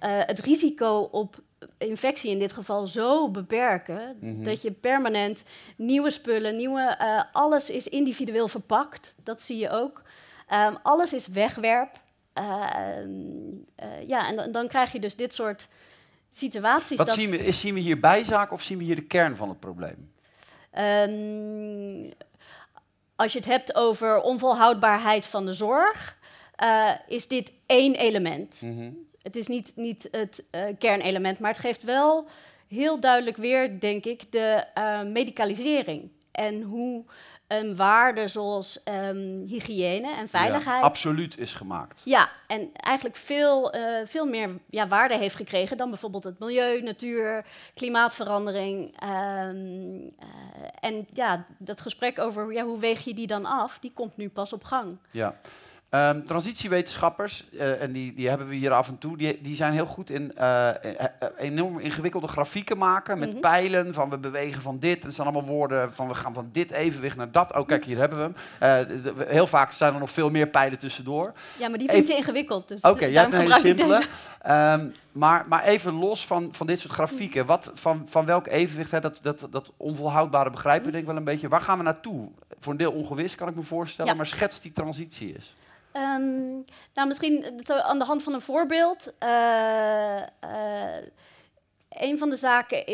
het 0.00 0.40
risico 0.40 1.08
op 1.12 1.36
infectie 1.78 2.30
in 2.30 2.38
dit 2.38 2.52
geval 2.52 2.86
zo 2.86 3.30
beperken 3.30 4.16
mm 4.20 4.34
-hmm. 4.34 4.44
dat 4.44 4.62
je 4.62 4.72
permanent 4.72 5.42
nieuwe 5.76 6.10
spullen, 6.10 6.56
nieuwe, 6.56 6.98
uh, 7.00 7.22
alles 7.32 7.70
is 7.70 7.88
individueel 7.88 8.48
verpakt. 8.48 9.14
Dat 9.22 9.40
zie 9.40 9.56
je 9.56 9.70
ook. 9.70 10.02
Um, 10.52 10.76
alles 10.82 11.12
is 11.12 11.26
wegwerp. 11.26 12.00
Uh, 12.38 12.66
uh, 13.82 14.08
ja, 14.08 14.28
en, 14.28 14.52
dan 14.52 14.68
krijg 14.68 14.92
je 14.92 15.00
dus 15.00 15.16
dit 15.16 15.34
soort 15.34 15.68
situaties. 16.30 16.96
Wat 16.96 17.06
dat... 17.06 17.16
zien, 17.16 17.30
we, 17.30 17.38
is, 17.38 17.60
zien 17.60 17.74
we 17.74 17.80
hier 17.80 18.00
bijzaak 18.00 18.52
of 18.52 18.62
zien 18.62 18.78
we 18.78 18.84
hier 18.84 18.96
de 18.96 19.06
kern 19.06 19.36
van 19.36 19.48
het 19.48 19.60
probleem? 19.60 20.12
Um, 20.78 22.12
als 23.16 23.32
je 23.32 23.38
het 23.38 23.48
hebt 23.48 23.74
over 23.74 24.20
onvolhoudbaarheid 24.20 25.26
van 25.26 25.46
de 25.46 25.52
zorg, 25.52 26.18
is 27.06 27.28
dit 27.28 27.52
één 27.66 27.94
element. 27.94 28.60
Mm 28.60 28.76
-hmm. 28.76 29.07
Het 29.22 29.36
is 29.36 29.46
niet, 29.46 29.72
niet 29.76 30.08
het 30.10 30.44
uh, 30.50 30.62
kernelement, 30.78 31.38
maar 31.38 31.50
het 31.50 31.60
geeft 31.60 31.82
wel 31.82 32.26
heel 32.68 33.00
duidelijk 33.00 33.36
weer, 33.36 33.80
denk 33.80 34.04
ik, 34.04 34.32
de 34.32 34.64
uh, 34.78 35.02
medicalisering. 35.02 36.10
En 36.32 36.62
hoe 36.62 37.04
een 37.48 37.76
waarde 37.76 38.28
zoals 38.28 38.80
um, 38.84 39.44
hygiëne 39.46 40.14
en 40.14 40.28
veiligheid. 40.28 40.80
Ja, 40.80 40.86
absoluut 40.86 41.38
is 41.38 41.54
gemaakt. 41.54 42.02
Ja, 42.04 42.30
en 42.46 42.70
eigenlijk 42.72 43.16
veel, 43.16 43.76
uh, 43.76 44.00
veel 44.04 44.26
meer 44.26 44.50
ja, 44.70 44.88
waarde 44.88 45.16
heeft 45.16 45.36
gekregen 45.36 45.76
dan 45.76 45.88
bijvoorbeeld 45.90 46.24
het 46.24 46.38
milieu, 46.38 46.82
natuur, 46.82 47.44
klimaatverandering. 47.74 48.94
Um, 49.02 50.14
en 50.80 51.06
ja, 51.12 51.46
dat 51.58 51.80
gesprek 51.80 52.18
over 52.18 52.52
ja, 52.52 52.64
hoe 52.64 52.78
weeg 52.78 53.04
je 53.04 53.14
die 53.14 53.26
dan 53.26 53.44
af, 53.44 53.78
die 53.78 53.92
komt 53.94 54.16
nu 54.16 54.28
pas 54.28 54.52
op 54.52 54.64
gang. 54.64 54.98
Ja. 55.10 55.40
Ehm, 55.90 56.22
transitiewetenschappers, 56.22 57.48
eh, 57.58 57.82
en 57.82 57.92
die, 57.92 58.14
die 58.14 58.28
hebben 58.28 58.48
we 58.48 58.54
hier 58.54 58.72
af 58.72 58.88
en 58.88 58.98
toe, 58.98 59.16
die, 59.16 59.40
die 59.42 59.56
zijn 59.56 59.72
heel 59.72 59.86
goed 59.86 60.10
in 60.10 60.34
eh, 60.36 60.68
eh, 60.68 60.74
enorm 61.36 61.78
ingewikkelde 61.78 62.28
grafieken 62.28 62.78
maken 62.78 63.18
met 63.18 63.30
Mhm. 63.30 63.40
pijlen 63.40 63.94
van 63.94 64.10
we 64.10 64.18
bewegen 64.18 64.62
van 64.62 64.78
dit. 64.78 65.00
En 65.02 65.06
er 65.06 65.12
staan 65.12 65.26
allemaal 65.26 65.44
woorden 65.54 65.92
van 65.92 66.08
we 66.08 66.14
gaan 66.14 66.34
van 66.34 66.48
dit 66.52 66.70
evenwicht 66.70 67.16
naar 67.16 67.32
dat. 67.32 67.54
Oh 67.56 67.66
kijk, 67.66 67.84
hier 67.84 67.96
hebben 67.98 68.18
we 68.18 68.24
hem. 68.58 68.86
De- 68.88 69.02
de- 69.02 69.24
heel 69.28 69.46
vaak 69.46 69.72
zijn 69.72 69.94
er 69.94 70.00
nog 70.00 70.10
veel 70.10 70.30
meer 70.30 70.46
pijlen 70.48 70.78
tussendoor. 70.78 71.32
Ja, 71.58 71.68
maar 71.68 71.78
die 71.78 71.88
vind 71.88 72.02
Even- 72.02 72.14
je 72.14 72.20
ingewikkeld. 72.20 72.68
Dus 72.68 72.80
Oké, 72.80 73.04
jij 73.04 73.12
daarom 73.12 73.32
hebt 73.32 73.44
een 73.44 73.52
hele 73.56 73.68
simpele. 73.68 74.02
Ehm, 74.42 74.86
maar, 75.12 75.44
maar 75.48 75.62
even 75.64 75.92
los 75.92 76.26
van, 76.26 76.48
van 76.52 76.66
dit 76.66 76.80
soort 76.80 76.92
grafieken. 76.92 77.46
Wat, 77.46 77.70
van, 77.74 78.06
van 78.08 78.24
welk 78.24 78.46
evenwicht, 78.46 78.90
hè, 78.90 79.00
dat, 79.00 79.18
dat, 79.22 79.46
dat 79.50 79.72
onvolhoudbare 79.76 80.50
begrijpen 80.50 80.90
denk 80.90 81.02
ik 81.02 81.08
wel 81.08 81.16
een 81.16 81.24
beetje. 81.24 81.48
Waar 81.48 81.60
gaan 81.60 81.78
we 81.78 81.84
naartoe? 81.84 82.28
Voor 82.60 82.72
een 82.72 82.78
deel 82.78 82.92
ongewis 82.92 83.34
kan 83.34 83.48
ik 83.48 83.54
me 83.54 83.62
voorstellen, 83.62 84.10
Ja. 84.10 84.16
maar 84.16 84.26
schets 84.26 84.60
die 84.60 84.72
transitie 84.72 85.34
is. 85.34 85.54
Ehm, 85.98 86.52
nou, 86.94 87.06
misschien 87.06 87.44
eh, 87.66 87.78
aan 87.78 87.98
de 87.98 88.04
hand 88.04 88.22
van 88.22 88.34
een 88.34 88.40
voorbeeld. 88.40 89.12
Eh, 89.18 90.22
eh, 90.22 91.04
een 91.88 92.18
van 92.18 92.30
de 92.30 92.36
zaken, 92.36 92.84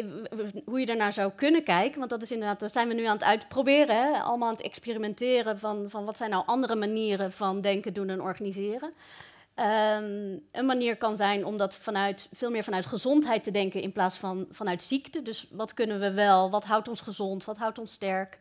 hoe 0.64 0.80
je 0.80 0.86
daarnaar 0.86 1.12
zou 1.12 1.32
kunnen 1.36 1.62
kijken, 1.62 1.98
want 1.98 2.10
dat 2.10 2.22
is 2.22 2.32
inderdaad, 2.32 2.60
dat 2.60 2.72
zijn 2.72 2.88
we 2.88 2.94
nu 2.94 3.04
aan 3.04 3.16
het 3.16 3.24
uitproberen, 3.24 3.96
hè? 3.96 4.20
allemaal 4.20 4.48
aan 4.48 4.54
het 4.54 4.64
experimenteren 4.64 5.58
van, 5.58 5.84
van 5.88 6.04
wat 6.04 6.16
zijn 6.16 6.30
nou 6.30 6.46
andere 6.46 6.74
manieren 6.74 7.32
van 7.32 7.60
denken, 7.60 7.94
doen 7.94 8.08
en 8.08 8.22
organiseren. 8.22 8.92
Ehm, 9.54 10.38
een 10.52 10.66
manier 10.66 10.96
kan 10.96 11.16
zijn 11.16 11.46
om 11.46 11.56
dat 11.56 11.74
vanuit, 11.74 12.28
veel 12.32 12.50
meer 12.50 12.64
vanuit 12.64 12.86
gezondheid 12.86 13.44
te 13.44 13.50
denken 13.50 13.80
in 13.80 13.92
plaats 13.92 14.16
van 14.16 14.46
vanuit 14.50 14.82
ziekte. 14.82 15.22
Dus 15.22 15.48
wat 15.50 15.74
kunnen 15.74 16.00
we 16.00 16.12
wel, 16.12 16.50
wat 16.50 16.64
houdt 16.64 16.88
ons 16.88 17.00
gezond, 17.00 17.44
wat 17.44 17.56
houdt 17.56 17.78
ons 17.78 17.92
sterk. 17.92 18.38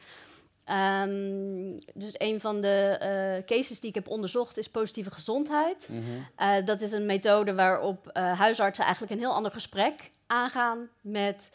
Ehm, 0.65 1.79
dus 1.93 2.11
een 2.17 2.41
van 2.41 2.61
de 2.61 2.97
eh, 2.99 3.45
cases 3.45 3.79
die 3.79 3.89
ik 3.89 3.95
heb 3.95 4.07
onderzocht 4.07 4.57
is 4.57 4.69
positieve 4.69 5.11
gezondheid. 5.11 5.89
Eh, 6.35 6.65
dat 6.65 6.81
is 6.81 6.91
een 6.91 7.05
methode 7.05 7.53
waarop 7.53 8.07
eh, 8.07 8.39
huisartsen 8.39 8.83
eigenlijk 8.83 9.13
een 9.13 9.19
heel 9.19 9.33
ander 9.33 9.51
gesprek 9.51 10.11
aangaan 10.27 10.89
met, 11.01 11.51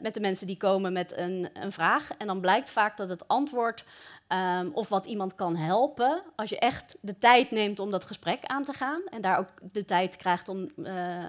met 0.00 0.14
de 0.14 0.20
mensen 0.20 0.46
die 0.46 0.56
komen 0.56 0.92
met 0.92 1.16
een, 1.16 1.48
een 1.52 1.72
vraag. 1.72 2.10
En 2.18 2.26
dan 2.26 2.40
blijkt 2.40 2.70
vaak 2.70 2.96
dat 2.96 3.08
het 3.08 3.28
antwoord 3.28 3.84
ehm, 4.26 4.68
of 4.72 4.88
wat 4.88 5.06
iemand 5.06 5.34
kan 5.34 5.56
helpen, 5.56 6.22
als 6.36 6.50
je 6.50 6.58
echt 6.58 6.96
de 7.00 7.18
tijd 7.18 7.50
neemt 7.50 7.78
om 7.78 7.90
dat 7.90 8.04
gesprek 8.04 8.44
aan 8.44 8.62
te 8.62 8.72
gaan 8.72 9.02
en 9.10 9.20
daar 9.20 9.38
ook 9.38 9.48
de 9.72 9.84
tijd 9.84 10.16
krijgt 10.16 10.48
om 10.48 10.70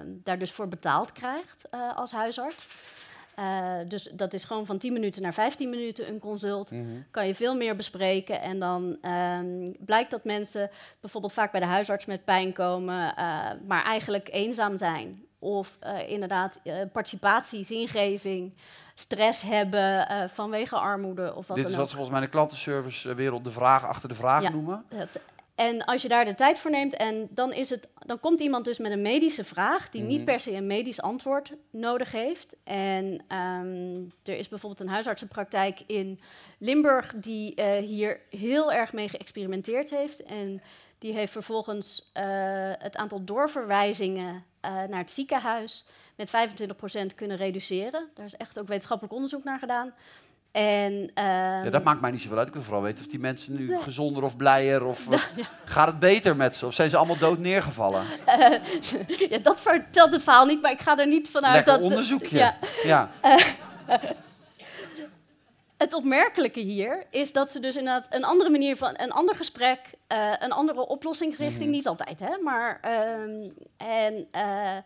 daar 0.08 0.40
dus 0.40 0.52
voor 0.52 0.68
betaald 0.68 1.12
krijgt 1.12 1.72
als 1.96 2.12
huisarts. 2.12 2.68
Eh, 3.38 3.72
dus 3.88 4.10
dat 4.14 4.34
is 4.34 4.44
gewoon 4.44 4.66
van 4.66 4.78
10 4.78 4.94
minuten 4.94 5.22
naar 5.22 5.34
15 5.34 5.70
minuten 5.70 6.10
een 6.10 6.20
consult 6.20 6.72
kan 7.12 7.28
je 7.28 7.36
veel 7.36 7.56
meer 7.56 7.76
bespreken. 7.76 8.42
En 8.42 8.60
dan 8.60 8.98
ehm, 9.02 9.72
blijkt 9.80 10.12
dat 10.12 10.24
mensen 10.24 10.70
bijvoorbeeld 11.00 11.34
vaak 11.34 11.52
bij 11.52 11.60
de 11.60 11.66
huisarts 11.66 12.06
met 12.06 12.26
pijn 12.26 12.54
komen, 12.54 13.16
eh, 13.16 13.46
maar 13.68 13.84
eigenlijk 13.84 14.30
eenzaam 14.32 14.78
zijn. 14.78 15.24
Of 15.40 15.78
eh, 15.80 16.10
inderdaad 16.10 16.60
participatie, 16.92 17.64
zingeving, 17.66 18.58
stress 18.94 19.42
hebben 19.42 20.08
vanwege 20.34 20.76
armoede 20.76 21.36
of 21.36 21.48
wat 21.48 21.56
Dit 21.58 21.66
dan 21.66 21.66
is 21.66 21.72
ook. 21.72 21.78
wat 21.78 21.90
ze 21.90 21.96
volgens 21.96 22.10
mij 22.16 22.20
in 22.20 22.32
de 22.32 22.38
klantenservice 22.38 23.14
wereld 23.14 23.44
de 23.44 23.52
vraag 23.52 23.86
achter 23.86 24.10
de 24.10 24.16
vraag 24.16 24.42
Ja. 24.42 24.50
noemen. 24.50 24.86
En 25.58 25.86
als 25.86 26.02
je 26.02 26.08
daar 26.08 26.26
de 26.26 26.36
tijd 26.36 26.60
voor 26.60 26.72
neemt 26.72 26.94
en 26.94 27.28
dan, 27.32 27.54
is 27.54 27.70
het, 27.70 27.88
dan 28.06 28.20
komt 28.20 28.40
iemand 28.40 28.66
dus 28.66 28.78
met 28.78 28.92
een 28.92 29.02
medische 29.02 29.44
vraag 29.44 29.90
die 29.90 30.02
Mhm. 30.02 30.10
niet 30.10 30.26
per 30.26 30.40
se 30.40 30.52
een 30.52 30.68
medisch 30.68 31.02
antwoord 31.02 31.54
nodig 31.70 32.12
heeft. 32.12 32.56
En 32.64 33.24
ehm, 33.28 34.04
er 34.24 34.38
is 34.38 34.48
bijvoorbeeld 34.50 34.82
een 34.82 34.94
huisartsenpraktijk 34.94 35.80
in 35.88 36.20
Limburg 36.58 37.14
die 37.16 37.56
eh, 37.56 37.78
hier 37.78 38.20
heel 38.30 38.72
erg 38.72 38.94
mee 38.94 39.10
geëxperimenteerd 39.10 39.90
heeft. 39.90 40.24
En 40.24 40.62
die 41.00 41.14
heeft 41.14 41.32
vervolgens 41.32 42.10
eh, 42.14 42.24
het 42.78 42.96
aantal 42.98 43.24
doorverwijzingen 43.24 44.44
eh, 44.60 44.72
naar 44.72 45.00
het 45.00 45.12
ziekenhuis 45.12 45.86
met 46.16 46.30
25% 46.30 47.16
kunnen 47.16 47.38
reduceren. 47.38 48.10
Daar 48.14 48.26
is 48.26 48.36
echt 48.36 48.60
ook 48.60 48.68
wetenschappelijk 48.68 49.16
onderzoek 49.16 49.44
naar 49.44 49.60
gedaan. 49.60 49.94
En, 50.58 51.12
Ja, 51.14 51.62
ehm, 51.64 51.72
dat 51.72 51.84
maakt 51.84 52.02
mij 52.02 52.12
niet 52.12 52.22
zoveel 52.22 52.38
uit. 52.38 52.48
Ik 52.48 52.54
wil 52.54 52.64
vooral 52.64 52.82
weten 52.82 53.00
of 53.06 53.12
die 53.12 53.20
mensen 53.20 53.54
nu 53.56 53.68
Nee. 53.68 53.82
gezonder 53.82 54.24
of 54.24 54.38
blijer 54.38 54.86
of 54.86 55.10
eh, 55.12 55.20
gaat 55.66 55.88
het 55.88 56.00
beter 56.00 56.36
met 56.36 56.56
ze? 56.56 56.66
Of 56.66 56.74
zijn 56.74 56.90
ze 56.90 56.98
allemaal 56.98 57.18
dood 57.18 57.40
neergevallen? 57.40 58.04
ja, 59.30 59.38
dat 59.42 59.60
vertelt 59.62 60.12
het 60.14 60.24
verhaal 60.24 60.46
niet, 60.46 60.62
maar 60.62 60.72
ik 60.72 60.82
ga 60.82 60.98
er 60.98 61.08
niet 61.08 61.30
vanuit 61.30 61.56
Lekker 61.56 61.74
dat... 61.74 61.82
onderzoekje. 61.82 62.38
Ja, 62.38 62.58
ja. 62.84 63.10
het 65.78 65.94
opmerkelijke 65.94 66.60
hier 66.60 67.06
is 67.12 67.32
dat 67.34 67.50
ze 67.52 67.60
dus 67.60 67.76
inderdaad 67.76 68.08
een 68.16 68.24
andere 68.24 68.50
manier 68.50 68.78
van... 68.78 68.94
een 68.98 69.12
ander 69.12 69.36
gesprek, 69.36 69.80
eh, 70.08 70.34
een 70.40 70.52
andere 70.52 70.88
oplossingsrichting, 70.88 71.62
Mhm. 71.64 71.72
niet 71.72 71.88
altijd, 71.88 72.20
hè, 72.20 72.38
maar... 72.44 72.80
ehm, 72.82 73.50
en 73.78 74.28
eh, 74.32 74.78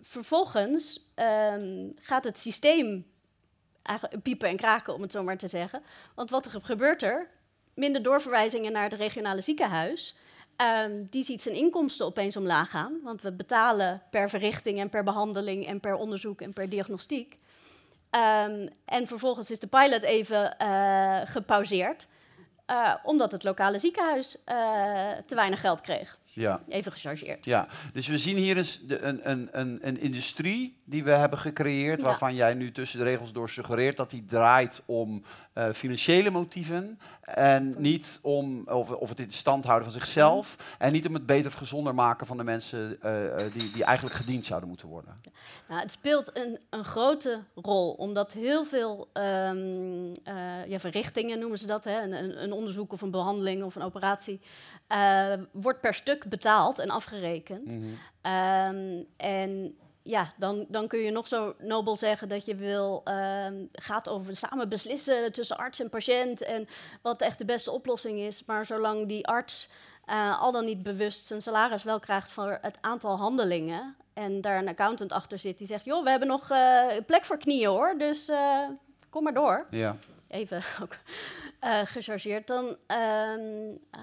vervolgens 0.00 1.10
ehm, 1.14 1.88
gaat 2.00 2.24
het 2.24 2.38
systeem 2.38 3.10
eigenlijk 3.82 4.22
piepen 4.22 4.48
en 4.48 4.56
kraken, 4.56 4.94
om 4.94 5.02
het 5.02 5.12
zo 5.12 5.22
maar 5.22 5.36
te 5.36 5.46
zeggen. 5.46 5.82
Want 6.14 6.30
wat 6.30 6.46
er 6.46 6.60
gebeurt 6.62 7.02
er? 7.02 7.28
Minder 7.74 8.02
doorverwijzingen 8.02 8.72
naar 8.72 8.82
het 8.82 8.92
regionale 8.92 9.40
ziekenhuis. 9.40 10.14
Ehm, 10.56 10.90
die 11.10 11.22
ziet 11.22 11.42
zijn 11.42 11.54
inkomsten 11.56 12.06
opeens 12.06 12.36
omlaag 12.36 12.70
gaan. 12.70 12.98
Want 13.02 13.22
we 13.22 13.32
betalen 13.32 14.02
per 14.10 14.28
verrichting 14.28 14.78
en 14.80 14.88
per 14.88 15.04
behandeling 15.04 15.66
en 15.66 15.80
per 15.80 15.94
onderzoek 15.94 16.40
en 16.40 16.52
per 16.52 16.68
diagnostiek. 16.68 17.38
Ehm, 18.10 18.68
en 18.84 19.06
vervolgens 19.06 19.50
is 19.50 19.58
de 19.58 19.66
pilot 19.66 20.02
even 20.02 20.58
eh, 20.58 21.20
gepauzeerd. 21.24 22.06
eh, 22.66 22.94
omdat 23.02 23.32
het 23.32 23.44
lokale 23.44 23.78
ziekenhuis 23.78 24.36
eh, 24.44 25.10
te 25.26 25.34
weinig 25.34 25.60
geld 25.60 25.80
kreeg. 25.80 26.18
ja. 26.24 26.62
Even 26.68 26.92
gechargeerd. 26.92 27.44
Ja, 27.44 27.66
dus 27.92 28.06
we 28.06 28.18
zien 28.18 28.36
hier 28.36 28.56
eens 28.56 28.80
de, 28.86 28.98
een, 29.00 29.30
een, 29.30 29.48
een, 29.52 29.78
een 29.82 30.00
industrie 30.00 30.81
die 30.92 31.04
we 31.04 31.10
hebben 31.10 31.38
gecreëerd, 31.38 31.98
Ja. 31.98 32.04
waarvan 32.04 32.34
jij 32.34 32.54
nu 32.54 32.72
tussen 32.72 32.98
de 32.98 33.04
regels 33.04 33.32
door 33.32 33.48
suggereert 33.48 33.96
dat 33.96 34.10
die 34.10 34.24
draait 34.24 34.82
om 34.86 35.22
eh, 35.52 35.70
financiële 35.72 36.30
motieven 36.30 36.98
en 37.34 37.74
niet 37.78 38.18
om 38.22 38.68
of, 38.68 38.90
of 38.90 39.08
het 39.08 39.20
in 39.20 39.32
stand 39.32 39.64
houden 39.64 39.90
van 39.90 40.00
zichzelf 40.00 40.56
en 40.78 40.92
niet 40.92 41.06
om 41.06 41.14
het 41.14 41.26
beter 41.26 41.46
of 41.46 41.56
gezonder 41.56 41.94
maken 41.94 42.26
van 42.26 42.36
de 42.36 42.44
mensen 42.44 43.00
eh, 43.00 43.46
eh, 43.46 43.52
die, 43.52 43.72
die 43.72 43.84
eigenlijk 43.84 44.16
gediend 44.16 44.44
zouden 44.44 44.68
moeten 44.68 44.88
worden. 44.88 45.14
Nou, 45.68 45.80
het 45.80 45.90
speelt 45.90 46.36
een, 46.36 46.58
een 46.70 46.84
grote 46.84 47.40
rol, 47.54 47.92
omdat 47.92 48.32
heel 48.32 48.64
veel 48.64 49.08
eh, 49.12 49.22
ja, 50.66 50.78
verrichtingen 50.78 51.38
noemen 51.38 51.58
ze 51.58 51.66
dat, 51.66 51.84
hè, 51.84 52.02
een, 52.02 52.42
een, 52.42 52.52
onderzoek 52.52 52.92
of 52.92 53.00
een 53.00 53.10
behandeling 53.10 53.62
of 53.62 53.74
een 53.74 53.82
operatie, 53.82 54.40
wordt 55.52 55.80
per 55.80 55.94
stuk 55.94 56.28
betaald 56.28 56.78
en 56.78 56.90
afgerekend. 56.90 57.66
Mhm. 57.66 57.86
Ehm, 58.22 59.02
en 59.16 59.76
ja, 60.02 60.32
dan, 60.36 60.66
dan 60.68 60.88
kun 60.88 60.98
je 60.98 61.10
nog 61.10 61.28
zo 61.28 61.54
nobel 61.58 61.96
zeggen 61.96 62.28
dat 62.28 62.44
je 62.44 62.54
wil, 62.54 63.00
ehm, 63.04 63.54
gaat 63.72 64.08
over 64.08 64.36
samen 64.36 64.68
beslissen 64.68 65.32
tussen 65.32 65.56
arts 65.56 65.80
en 65.80 65.90
patiënt 65.90 66.42
en 66.42 66.68
wat 67.02 67.20
echt 67.20 67.38
de 67.38 67.44
beste 67.44 67.70
oplossing 67.70 68.18
is. 68.18 68.44
Maar 68.44 68.66
zolang 68.66 69.08
die 69.08 69.26
arts 69.26 69.68
eh, 70.04 70.40
al 70.40 70.52
dan 70.52 70.64
niet 70.64 70.82
bewust 70.82 71.26
zijn 71.26 71.42
salaris 71.42 71.82
wel 71.82 72.00
krijgt 72.00 72.30
voor 72.30 72.58
het 72.60 72.78
aantal 72.80 73.16
handelingen 73.16 73.96
en 74.12 74.40
daar 74.40 74.58
een 74.58 74.68
accountant 74.68 75.12
achter 75.12 75.38
zit 75.38 75.58
die 75.58 75.66
zegt, 75.66 75.84
joh, 75.84 76.04
we 76.04 76.10
hebben 76.10 76.28
nog 76.28 76.50
eh, 76.50 76.86
plek 77.06 77.24
voor 77.24 77.38
knieën 77.38 77.68
hoor, 77.68 77.94
dus 77.98 78.28
eh, 78.28 78.64
kom 79.10 79.22
maar 79.22 79.34
door 79.34 79.66
Ja. 79.70 79.96
even 80.28 80.62
ook 80.82 80.96
gechargeerd, 81.84 82.46
dan, 82.46 82.76
ehm, 82.86 83.40
eh, 83.90 84.00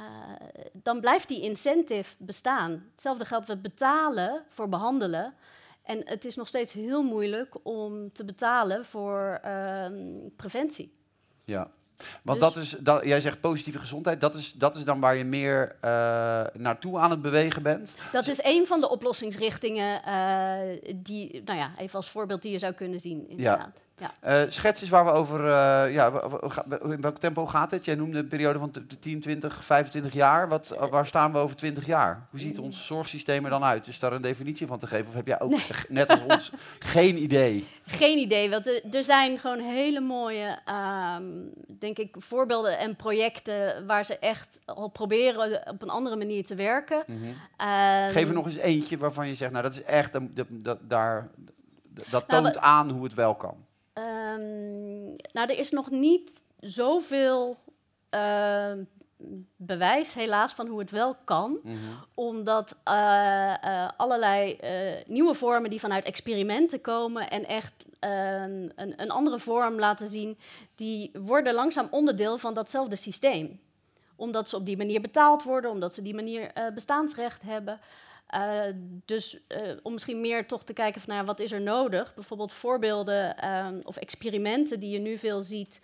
dan 0.74 1.00
blijft 1.00 1.27
die 1.27 1.41
incentive 1.41 2.15
bestaan. 2.18 2.86
Hetzelfde 2.91 3.25
geldt, 3.25 3.48
we 3.48 3.58
betalen 3.58 4.44
voor 4.48 4.70
behandelen. 4.70 5.34
En 5.89 6.01
het 6.05 6.25
is 6.25 6.36
nog 6.36 6.48
steeds 6.48 6.74
heel 6.74 7.03
moeilijk 7.03 7.55
om 7.63 8.12
te 8.13 8.25
betalen 8.25 8.86
voor 8.86 9.39
ehm, 9.43 9.93
preventie. 10.36 10.91
Ja. 11.46 11.69
Want 12.24 12.39
Dus- 12.39 12.53
dat 12.53 12.63
is, 12.63 12.75
dat, 12.79 13.03
jij 13.03 13.22
zegt 13.22 13.41
positieve 13.41 13.79
gezondheid, 13.79 14.22
dat 14.22 14.36
is, 14.36 14.53
dat 14.53 14.77
is 14.77 14.84
dan 14.84 15.00
waar 15.00 15.15
je 15.15 15.24
meer 15.24 15.77
eh, 15.81 15.89
naartoe 16.53 17.00
aan 17.00 17.12
het 17.12 17.22
bewegen 17.22 17.63
bent. 17.63 17.91
Dat 18.12 18.27
is 18.27 18.43
een 18.43 18.67
van 18.67 18.79
de 18.79 18.89
oplossingsrichtingen 18.89 20.03
eh, 20.03 20.93
die, 20.96 21.41
nou 21.46 21.60
ja, 21.60 21.72
even 21.77 21.96
als 21.96 22.10
voorbeeld 22.10 22.41
die 22.41 22.51
je 22.51 22.60
zou 22.60 22.74
kunnen 22.74 23.01
zien, 23.01 23.29
inderdaad. 23.29 23.72
Ja. 23.75 23.81
Eh, 24.20 24.41
schets 24.50 24.82
eens 24.82 24.89
waar 24.89 25.06
we 25.06 25.12
over, 25.12 25.39
eh, 25.39 25.94
ja, 25.94 26.12
in 26.84 27.01
welk 27.01 27.18
tempo 27.20 27.46
gaat 27.46 27.72
het? 27.72 27.86
Jij 27.86 27.96
noemde 27.96 28.18
een 28.20 28.27
periode 28.27 28.60
van 28.60 28.72
t- 28.72 28.74
t- 28.89 29.01
10, 29.01 29.22
20, 29.22 29.63
25 29.63 30.13
jaar. 30.13 30.48
Wat, 30.50 30.70
eh, 30.72 30.89
waar 30.89 31.06
staan 31.08 31.32
we 31.32 31.38
over 31.38 31.56
20 31.56 31.86
jaar? 31.86 32.27
Hoe 32.29 32.39
ziet 32.39 32.60
ons 32.60 32.86
zorgsysteem 32.86 33.44
er 33.44 33.50
dan 33.50 33.63
uit? 33.63 33.88
Is 33.88 34.00
daar 34.00 34.13
een 34.13 34.22
definitie 34.22 34.68
van 34.68 34.79
te 34.79 34.88
geven? 34.88 35.08
Of 35.08 35.13
heb 35.13 35.27
jij 35.27 35.39
ook, 35.39 35.53
net 35.89 36.10
als 36.10 36.20
ons, 36.29 36.51
geen 36.79 37.18
idee? 37.24 37.68
Geen 37.86 38.18
idee, 38.18 38.50
want 38.50 38.68
er, 38.96 39.03
zijn 39.03 39.38
gewoon 39.38 39.60
hele 39.60 40.00
mooie, 40.00 40.60
ehm, 40.65 41.24
denk 41.79 41.98
ik, 41.98 42.15
voorbeelden 42.20 42.77
en 42.77 42.96
projecten 42.96 43.86
waar 43.88 44.06
ze 44.06 44.18
echt 44.20 44.60
al 44.65 44.88
proberen 44.88 45.62
op 45.68 45.82
een 45.82 45.89
andere 45.89 46.15
manier 46.15 46.44
te 46.44 46.56
werken. 46.56 47.03
Ehm, 47.58 48.12
Geef 48.12 48.27
er 48.27 48.34
nog 48.34 48.46
eens 48.46 48.56
eentje 48.56 48.98
waarvan 48.98 49.27
je 49.27 49.36
zegt, 49.36 49.51
nou 49.51 49.63
dat 49.63 49.74
is 49.74 49.84
echt, 49.84 50.13
dat, 50.13 50.22
dat, 50.29 50.48
dat- 50.50 50.89
daar, 50.89 51.29
dat 52.10 52.27
Nou, 52.27 52.44
toont 52.44 52.53
we- 52.56 52.62
aan 52.62 52.89
hoe 52.89 53.03
het 53.03 53.13
wel 53.13 53.36
kan. 53.36 53.68
Ehm, 54.29 55.15
nou, 55.31 55.48
er 55.48 55.59
is 55.59 55.69
nog 55.69 55.89
niet 55.89 56.43
zoveel 56.59 57.57
ehm, 58.09 58.83
bewijs 59.55 60.13
helaas 60.13 60.53
van 60.53 60.67
hoe 60.67 60.79
het 60.79 60.91
wel 60.91 61.15
kan. 61.24 61.59
Mhm. 61.63 61.77
Omdat 62.13 62.75
eh, 62.83 63.63
eh, 63.63 63.89
allerlei 63.98 64.53
eh, 64.53 65.05
nieuwe 65.05 65.33
vormen 65.33 65.69
die 65.69 65.79
vanuit 65.79 66.05
experimenten 66.05 66.81
komen 66.81 67.29
en 67.29 67.45
echt 67.45 67.74
een, 68.00 68.71
een, 68.75 68.93
een 69.01 69.12
andere 69.12 69.39
vorm 69.39 69.79
laten 69.79 70.07
zien, 70.07 70.38
die 70.75 71.12
worden 71.13 71.53
langzaam 71.53 71.88
onderdeel 71.91 72.38
van 72.38 72.53
datzelfde 72.53 72.95
systeem. 72.95 73.59
Omdat 74.15 74.50
ze 74.50 74.55
op 74.55 74.65
die 74.65 74.77
manier 74.77 75.01
betaald 75.01 75.43
worden, 75.43 75.71
omdat 75.71 75.93
ze 75.93 76.01
die 76.01 76.15
manier 76.15 76.51
bestaansrecht 76.74 77.41
hebben. 77.41 77.79
Uh, 78.36 78.62
dus 79.05 79.38
uh, 79.48 79.71
om 79.83 79.93
misschien 79.93 80.21
meer 80.21 80.48
toch 80.48 80.63
te 80.63 80.74
kijken 80.74 81.01
van 81.01 81.13
nou, 81.13 81.25
wat 81.25 81.39
is 81.39 81.51
er 81.51 81.62
nodig. 81.62 82.13
Bijvoorbeeld 82.13 82.53
voorbeelden 82.53 83.50
um, 83.50 83.81
of 83.83 83.98
experimenten 83.98 84.79
die 84.79 84.89
je 84.89 85.00
nu 85.00 85.17
veel 85.17 85.43
ziet 85.43 85.81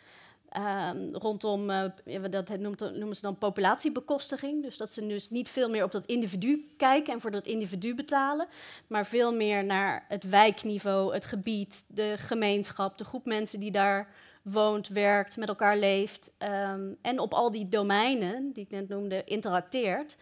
um, 0.57 1.15
rondom, 1.15 1.69
uh, 1.69 1.83
dat 2.29 2.57
noemt, 2.59 2.79
noemen 2.79 3.15
ze 3.15 3.21
dan 3.21 3.37
populatiebekostiging. 3.37 4.63
Dus 4.63 4.77
dat 4.77 4.91
ze 4.91 5.07
dus 5.07 5.29
niet 5.29 5.49
veel 5.49 5.69
meer 5.69 5.83
op 5.83 5.91
dat 5.91 6.05
individu 6.05 6.67
kijken 6.77 7.13
en 7.13 7.21
voor 7.21 7.31
dat 7.31 7.45
individu 7.45 7.95
betalen, 7.95 8.47
maar 8.87 9.05
veel 9.05 9.33
meer 9.33 9.63
naar 9.63 10.05
het 10.07 10.29
wijkniveau, 10.29 11.13
het 11.13 11.25
gebied, 11.25 11.85
de 11.87 12.15
gemeenschap, 12.17 12.97
de 12.97 13.05
groep 13.05 13.25
mensen 13.25 13.59
die 13.59 13.71
daar 13.71 14.07
woont, 14.41 14.87
werkt, 14.87 15.37
met 15.37 15.49
elkaar 15.49 15.77
leeft 15.77 16.31
um, 16.39 16.97
en 17.01 17.19
op 17.19 17.33
al 17.33 17.51
die 17.51 17.69
domeinen 17.69 18.51
die 18.53 18.63
ik 18.63 18.71
net 18.71 18.89
noemde 18.89 19.23
interacteert 19.23 20.17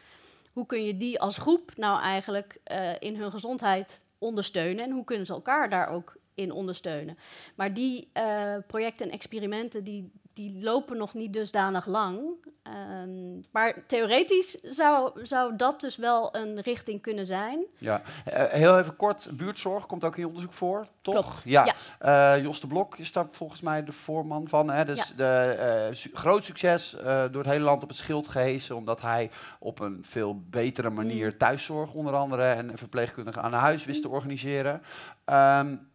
hoe 0.53 0.65
kun 0.65 0.83
je 0.83 0.97
die 0.97 1.19
als 1.19 1.37
groep 1.37 1.71
nou 1.75 2.01
eigenlijk 2.01 2.59
uh, 2.71 2.91
in 2.99 3.15
hun 3.15 3.31
gezondheid 3.31 4.05
ondersteunen 4.17 4.83
en 4.83 4.91
hoe 4.91 5.03
kunnen 5.03 5.25
ze 5.25 5.33
elkaar 5.33 5.69
daar 5.69 5.89
ook 5.89 6.15
in 6.35 6.51
ondersteunen. 6.51 7.17
Maar 7.55 7.73
die 7.73 8.09
uh, 8.17 8.55
projecten 8.67 9.05
en 9.05 9.11
experimenten 9.11 9.83
die, 9.83 10.11
die 10.33 10.63
lopen 10.63 10.97
nog 10.97 11.13
niet 11.13 11.33
dusdanig 11.33 11.85
lang. 11.85 12.19
Um, 12.97 13.45
maar 13.51 13.85
theoretisch 13.87 14.51
zou, 14.51 15.25
zou 15.25 15.55
dat 15.55 15.81
dus 15.81 15.95
wel 15.95 16.35
een 16.35 16.61
richting 16.61 17.01
kunnen 17.01 17.27
zijn. 17.27 17.65
Ja, 17.77 18.01
uh, 18.27 18.43
heel 18.43 18.79
even 18.79 18.95
kort, 18.95 19.29
buurtzorg 19.33 19.85
komt 19.85 20.03
ook 20.03 20.15
in 20.15 20.21
je 20.21 20.27
onderzoek 20.27 20.53
voor, 20.53 20.87
toch? 21.01 21.13
Klopt. 21.13 21.41
Ja. 21.43 21.65
ja. 21.99 22.35
Uh, 22.35 22.43
Jos 22.43 22.59
de 22.59 22.67
Blok 22.67 22.97
is 22.97 23.11
daar 23.11 23.27
volgens 23.31 23.61
mij 23.61 23.83
de 23.83 23.91
voorman 23.91 24.47
van. 24.47 24.69
Hè? 24.69 24.85
Dus 24.85 24.97
ja. 24.97 25.15
de, 25.15 25.89
su 25.91 26.09
groot 26.13 26.43
succes 26.43 26.95
door 27.03 27.43
het 27.43 27.45
hele 27.45 27.63
land 27.63 27.83
op 27.83 27.89
het 27.89 27.97
schild 27.97 28.27
gehesen, 28.27 28.75
omdat 28.75 29.01
hij 29.01 29.31
op 29.59 29.79
een 29.79 29.99
veel 30.01 30.41
betere 30.49 30.89
manier 30.89 31.31
mm. 31.31 31.37
thuiszorg 31.37 31.93
onder 31.93 32.13
andere 32.13 32.43
en 32.43 32.77
verpleegkundigen 32.77 33.41
aan 33.41 33.53
huis 33.53 33.85
wist 33.85 34.01
te 34.01 34.09
organiseren. 34.09 34.81
Um, 35.25 35.91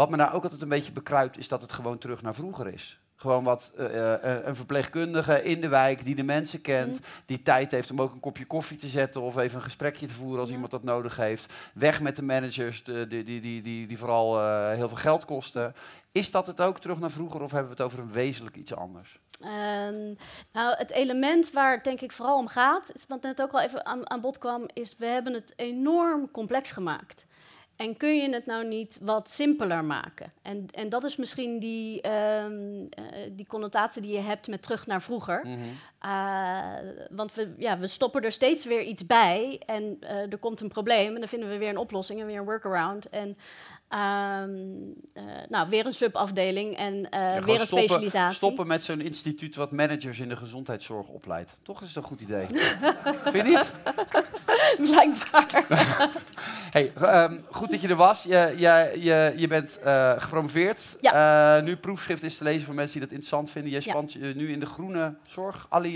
wat 0.00 0.10
me 0.10 0.16
nou 0.16 0.32
ook 0.32 0.42
altijd 0.42 0.62
een 0.62 0.68
beetje 0.68 0.92
bekruipt, 0.92 1.38
is 1.38 1.48
dat 1.48 1.62
het 1.62 1.72
gewoon 1.72 1.98
terug 1.98 2.22
naar 2.22 2.34
vroeger 2.34 2.72
is. 2.72 3.00
Gewoon 3.16 3.44
wat 3.44 3.72
uh, 3.78 3.94
uh, 3.94 4.14
een 4.20 4.56
verpleegkundige 4.56 5.42
in 5.42 5.60
de 5.60 5.68
wijk 5.68 6.04
die 6.04 6.14
de 6.14 6.22
mensen 6.22 6.60
kent, 6.60 6.94
mm. 6.94 7.04
die 7.26 7.42
tijd 7.42 7.70
heeft 7.70 7.90
om 7.90 8.00
ook 8.00 8.12
een 8.12 8.20
kopje 8.20 8.44
koffie 8.44 8.78
te 8.78 8.86
zetten 8.86 9.20
of 9.20 9.36
even 9.36 9.56
een 9.56 9.62
gesprekje 9.62 10.06
te 10.06 10.14
voeren 10.14 10.38
als 10.38 10.48
ja. 10.48 10.54
iemand 10.54 10.72
dat 10.72 10.82
nodig 10.82 11.16
heeft. 11.16 11.52
Weg 11.74 12.00
met 12.00 12.16
de 12.16 12.22
managers 12.22 12.84
de, 12.84 13.06
die, 13.06 13.24
die, 13.24 13.40
die, 13.40 13.62
die, 13.62 13.86
die 13.86 13.98
vooral 13.98 14.38
uh, 14.38 14.70
heel 14.70 14.88
veel 14.88 14.96
geld 14.96 15.24
kosten. 15.24 15.74
Is 16.12 16.30
dat 16.30 16.46
het 16.46 16.60
ook 16.60 16.78
terug 16.78 16.98
naar 16.98 17.10
vroeger 17.10 17.42
of 17.42 17.50
hebben 17.50 17.76
we 17.76 17.82
het 17.82 17.92
over 17.92 17.98
een 17.98 18.12
wezenlijk 18.12 18.56
iets 18.56 18.74
anders? 18.74 19.18
Um, 19.40 20.16
nou, 20.52 20.76
het 20.76 20.90
element 20.90 21.52
waar 21.52 21.74
het 21.74 21.84
denk 21.84 22.00
ik 22.00 22.12
vooral 22.12 22.38
om 22.38 22.48
gaat, 22.48 22.92
wat 23.08 23.22
net 23.22 23.42
ook 23.42 23.52
al 23.52 23.60
even 23.60 23.86
aan, 23.86 24.10
aan 24.10 24.20
bod 24.20 24.38
kwam, 24.38 24.68
is 24.72 24.96
we 24.98 25.06
hebben 25.06 25.32
het 25.32 25.52
enorm 25.56 26.30
complex 26.30 26.70
gemaakt. 26.70 27.24
En 27.80 27.96
kun 27.96 28.16
je 28.16 28.28
het 28.28 28.46
nou 28.46 28.66
niet 28.66 28.98
wat 29.00 29.30
simpeler 29.30 29.84
maken? 29.84 30.32
En, 30.42 30.66
en 30.74 30.88
dat 30.88 31.04
is 31.04 31.16
misschien 31.16 31.58
die, 31.58 32.10
um, 32.10 32.80
uh, 32.82 32.88
die 33.30 33.46
connotatie 33.46 34.02
die 34.02 34.12
je 34.12 34.20
hebt 34.20 34.48
met 34.48 34.62
terug 34.62 34.86
naar 34.86 35.02
vroeger. 35.02 35.40
-hmm. 35.42 35.78
Uh, 36.04 36.74
want 37.10 37.34
we, 37.34 37.54
ja, 37.58 37.78
we 37.78 37.86
stoppen 37.86 38.22
er 38.22 38.32
steeds 38.32 38.64
weer 38.64 38.82
iets 38.82 39.06
bij 39.06 39.62
en 39.66 39.98
uh, 40.00 40.32
er 40.32 40.38
komt 40.38 40.60
een 40.60 40.68
probleem 40.68 41.14
en 41.14 41.20
dan 41.20 41.28
vinden 41.28 41.48
we 41.48 41.58
weer 41.58 41.68
een 41.68 41.76
oplossing 41.76 42.20
en 42.20 42.26
weer 42.26 42.38
een 42.38 42.44
workaround. 42.44 43.08
En 43.08 43.36
Um, 43.94 44.94
uh, 45.14 45.22
nou, 45.48 45.68
weer 45.68 45.86
een 45.86 45.94
subafdeling 45.94 46.76
en 46.76 47.06
ja, 47.10 47.42
weer 47.42 47.60
een 47.60 47.66
stoppen, 47.66 47.66
specialisatie. 47.66 48.36
Stoppen 48.36 48.66
met 48.66 48.82
zo'n 48.82 49.00
instituut 49.00 49.56
wat 49.56 49.70
managers 49.70 50.18
in 50.18 50.28
de 50.28 50.36
gezondheidszorg 50.36 51.08
opleidt. 51.08 51.56
Toch 51.62 51.82
is 51.82 51.88
het 51.88 51.96
een 51.96 52.02
goed 52.02 52.20
idee. 52.20 52.46
Vind 53.24 53.36
je 53.36 53.42
niet? 53.42 53.72
Blijkbaar. 54.90 55.64
hey, 56.76 56.92
um, 57.24 57.44
goed 57.50 57.70
dat 57.70 57.80
je 57.80 57.88
er 57.88 57.96
was. 57.96 58.22
Je, 58.22 58.54
je, 58.56 58.92
je, 59.00 59.32
je 59.36 59.48
bent 59.48 59.78
gepromoveerd. 60.22 60.96
Ja. 61.00 61.60
nu 61.60 61.76
proefschrift 61.76 62.22
is 62.22 62.36
te 62.36 62.44
lezen 62.44 62.64
voor 62.64 62.74
mensen 62.74 62.92
die 62.92 63.08
dat 63.08 63.10
interessant 63.10 63.50
vinden. 63.50 63.72
Je 63.72 63.80
spant 63.80 64.12
ja. 64.12 64.32
nu 64.34 64.52
in 64.52 64.60
de 64.60 64.66
Groene 64.66 65.14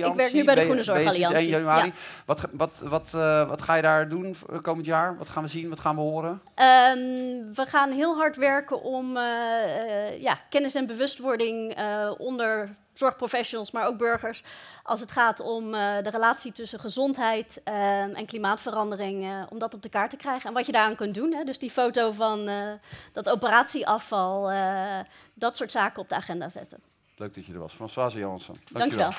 Ik 0.02 0.14
werk 0.14 0.32
nu 0.32 0.44
bij 0.44 0.54
de 0.54 0.60
Groene 0.60 0.82
Zorgalliantie. 0.82 1.38
1 1.38 1.48
januari. 1.48 1.86
Ja. 1.86 1.92
Wat, 2.26 2.46
wat, 2.52 2.82
wat, 2.84 3.10
wat 3.48 3.62
ga 3.62 3.74
je 3.74 3.82
daar 3.82 4.08
doen 4.08 4.36
komend 4.60 4.86
jaar? 4.86 5.16
Wat 5.18 5.28
gaan 5.28 5.42
we 5.42 5.48
zien? 5.48 5.68
Wat 5.68 5.80
gaan 5.80 5.94
we 5.94 6.00
horen? 6.00 6.30
Um, 6.30 7.54
we 7.54 7.66
gaan 7.66 7.92
heel 7.92 8.16
hard 8.16 8.36
werken 8.36 8.82
om 8.82 9.16
uh, 9.16 9.22
uh, 9.22 10.20
ja, 10.22 10.38
kennis 10.48 10.74
en 10.74 10.86
bewustwording 10.86 11.76
onder 12.18 12.76
zorgprofessionals, 12.92 13.70
maar 13.70 13.86
ook 13.86 13.98
burgers, 13.98 14.42
als 14.82 15.00
het 15.00 15.12
gaat 15.12 15.40
om 15.40 15.70
de 15.72 16.10
relatie 16.10 16.52
tussen 16.52 16.80
gezondheid 16.80 17.60
en 17.64 18.26
klimaatverandering, 18.26 19.46
om 19.50 19.58
dat 19.58 19.74
op 19.74 19.82
de 19.82 19.88
kaart 19.88 20.10
te 20.10 20.16
krijgen 20.16 20.48
en 20.48 20.54
wat 20.54 20.66
je 20.66 20.72
daaraan 20.72 20.96
kunt 20.96 21.14
doen. 21.14 21.32
Hè. 21.32 21.44
Dus 21.44 21.58
die 21.58 21.70
foto 21.70 22.12
van 22.12 22.50
dat 23.12 23.28
operatieafval, 23.28 24.50
dat 25.34 25.56
soort 25.56 25.70
zaken 25.70 26.02
op 26.02 26.08
de 26.08 26.14
agenda 26.14 26.48
zetten. 26.48 26.78
Leuk 27.16 27.34
dat 27.34 27.46
je 27.46 27.52
er 27.52 27.58
was. 27.58 27.72
Françoise 27.72 28.18
Johansson. 28.18 28.56
Dank 28.72 28.90
je 28.90 28.96
wel. 28.96 29.12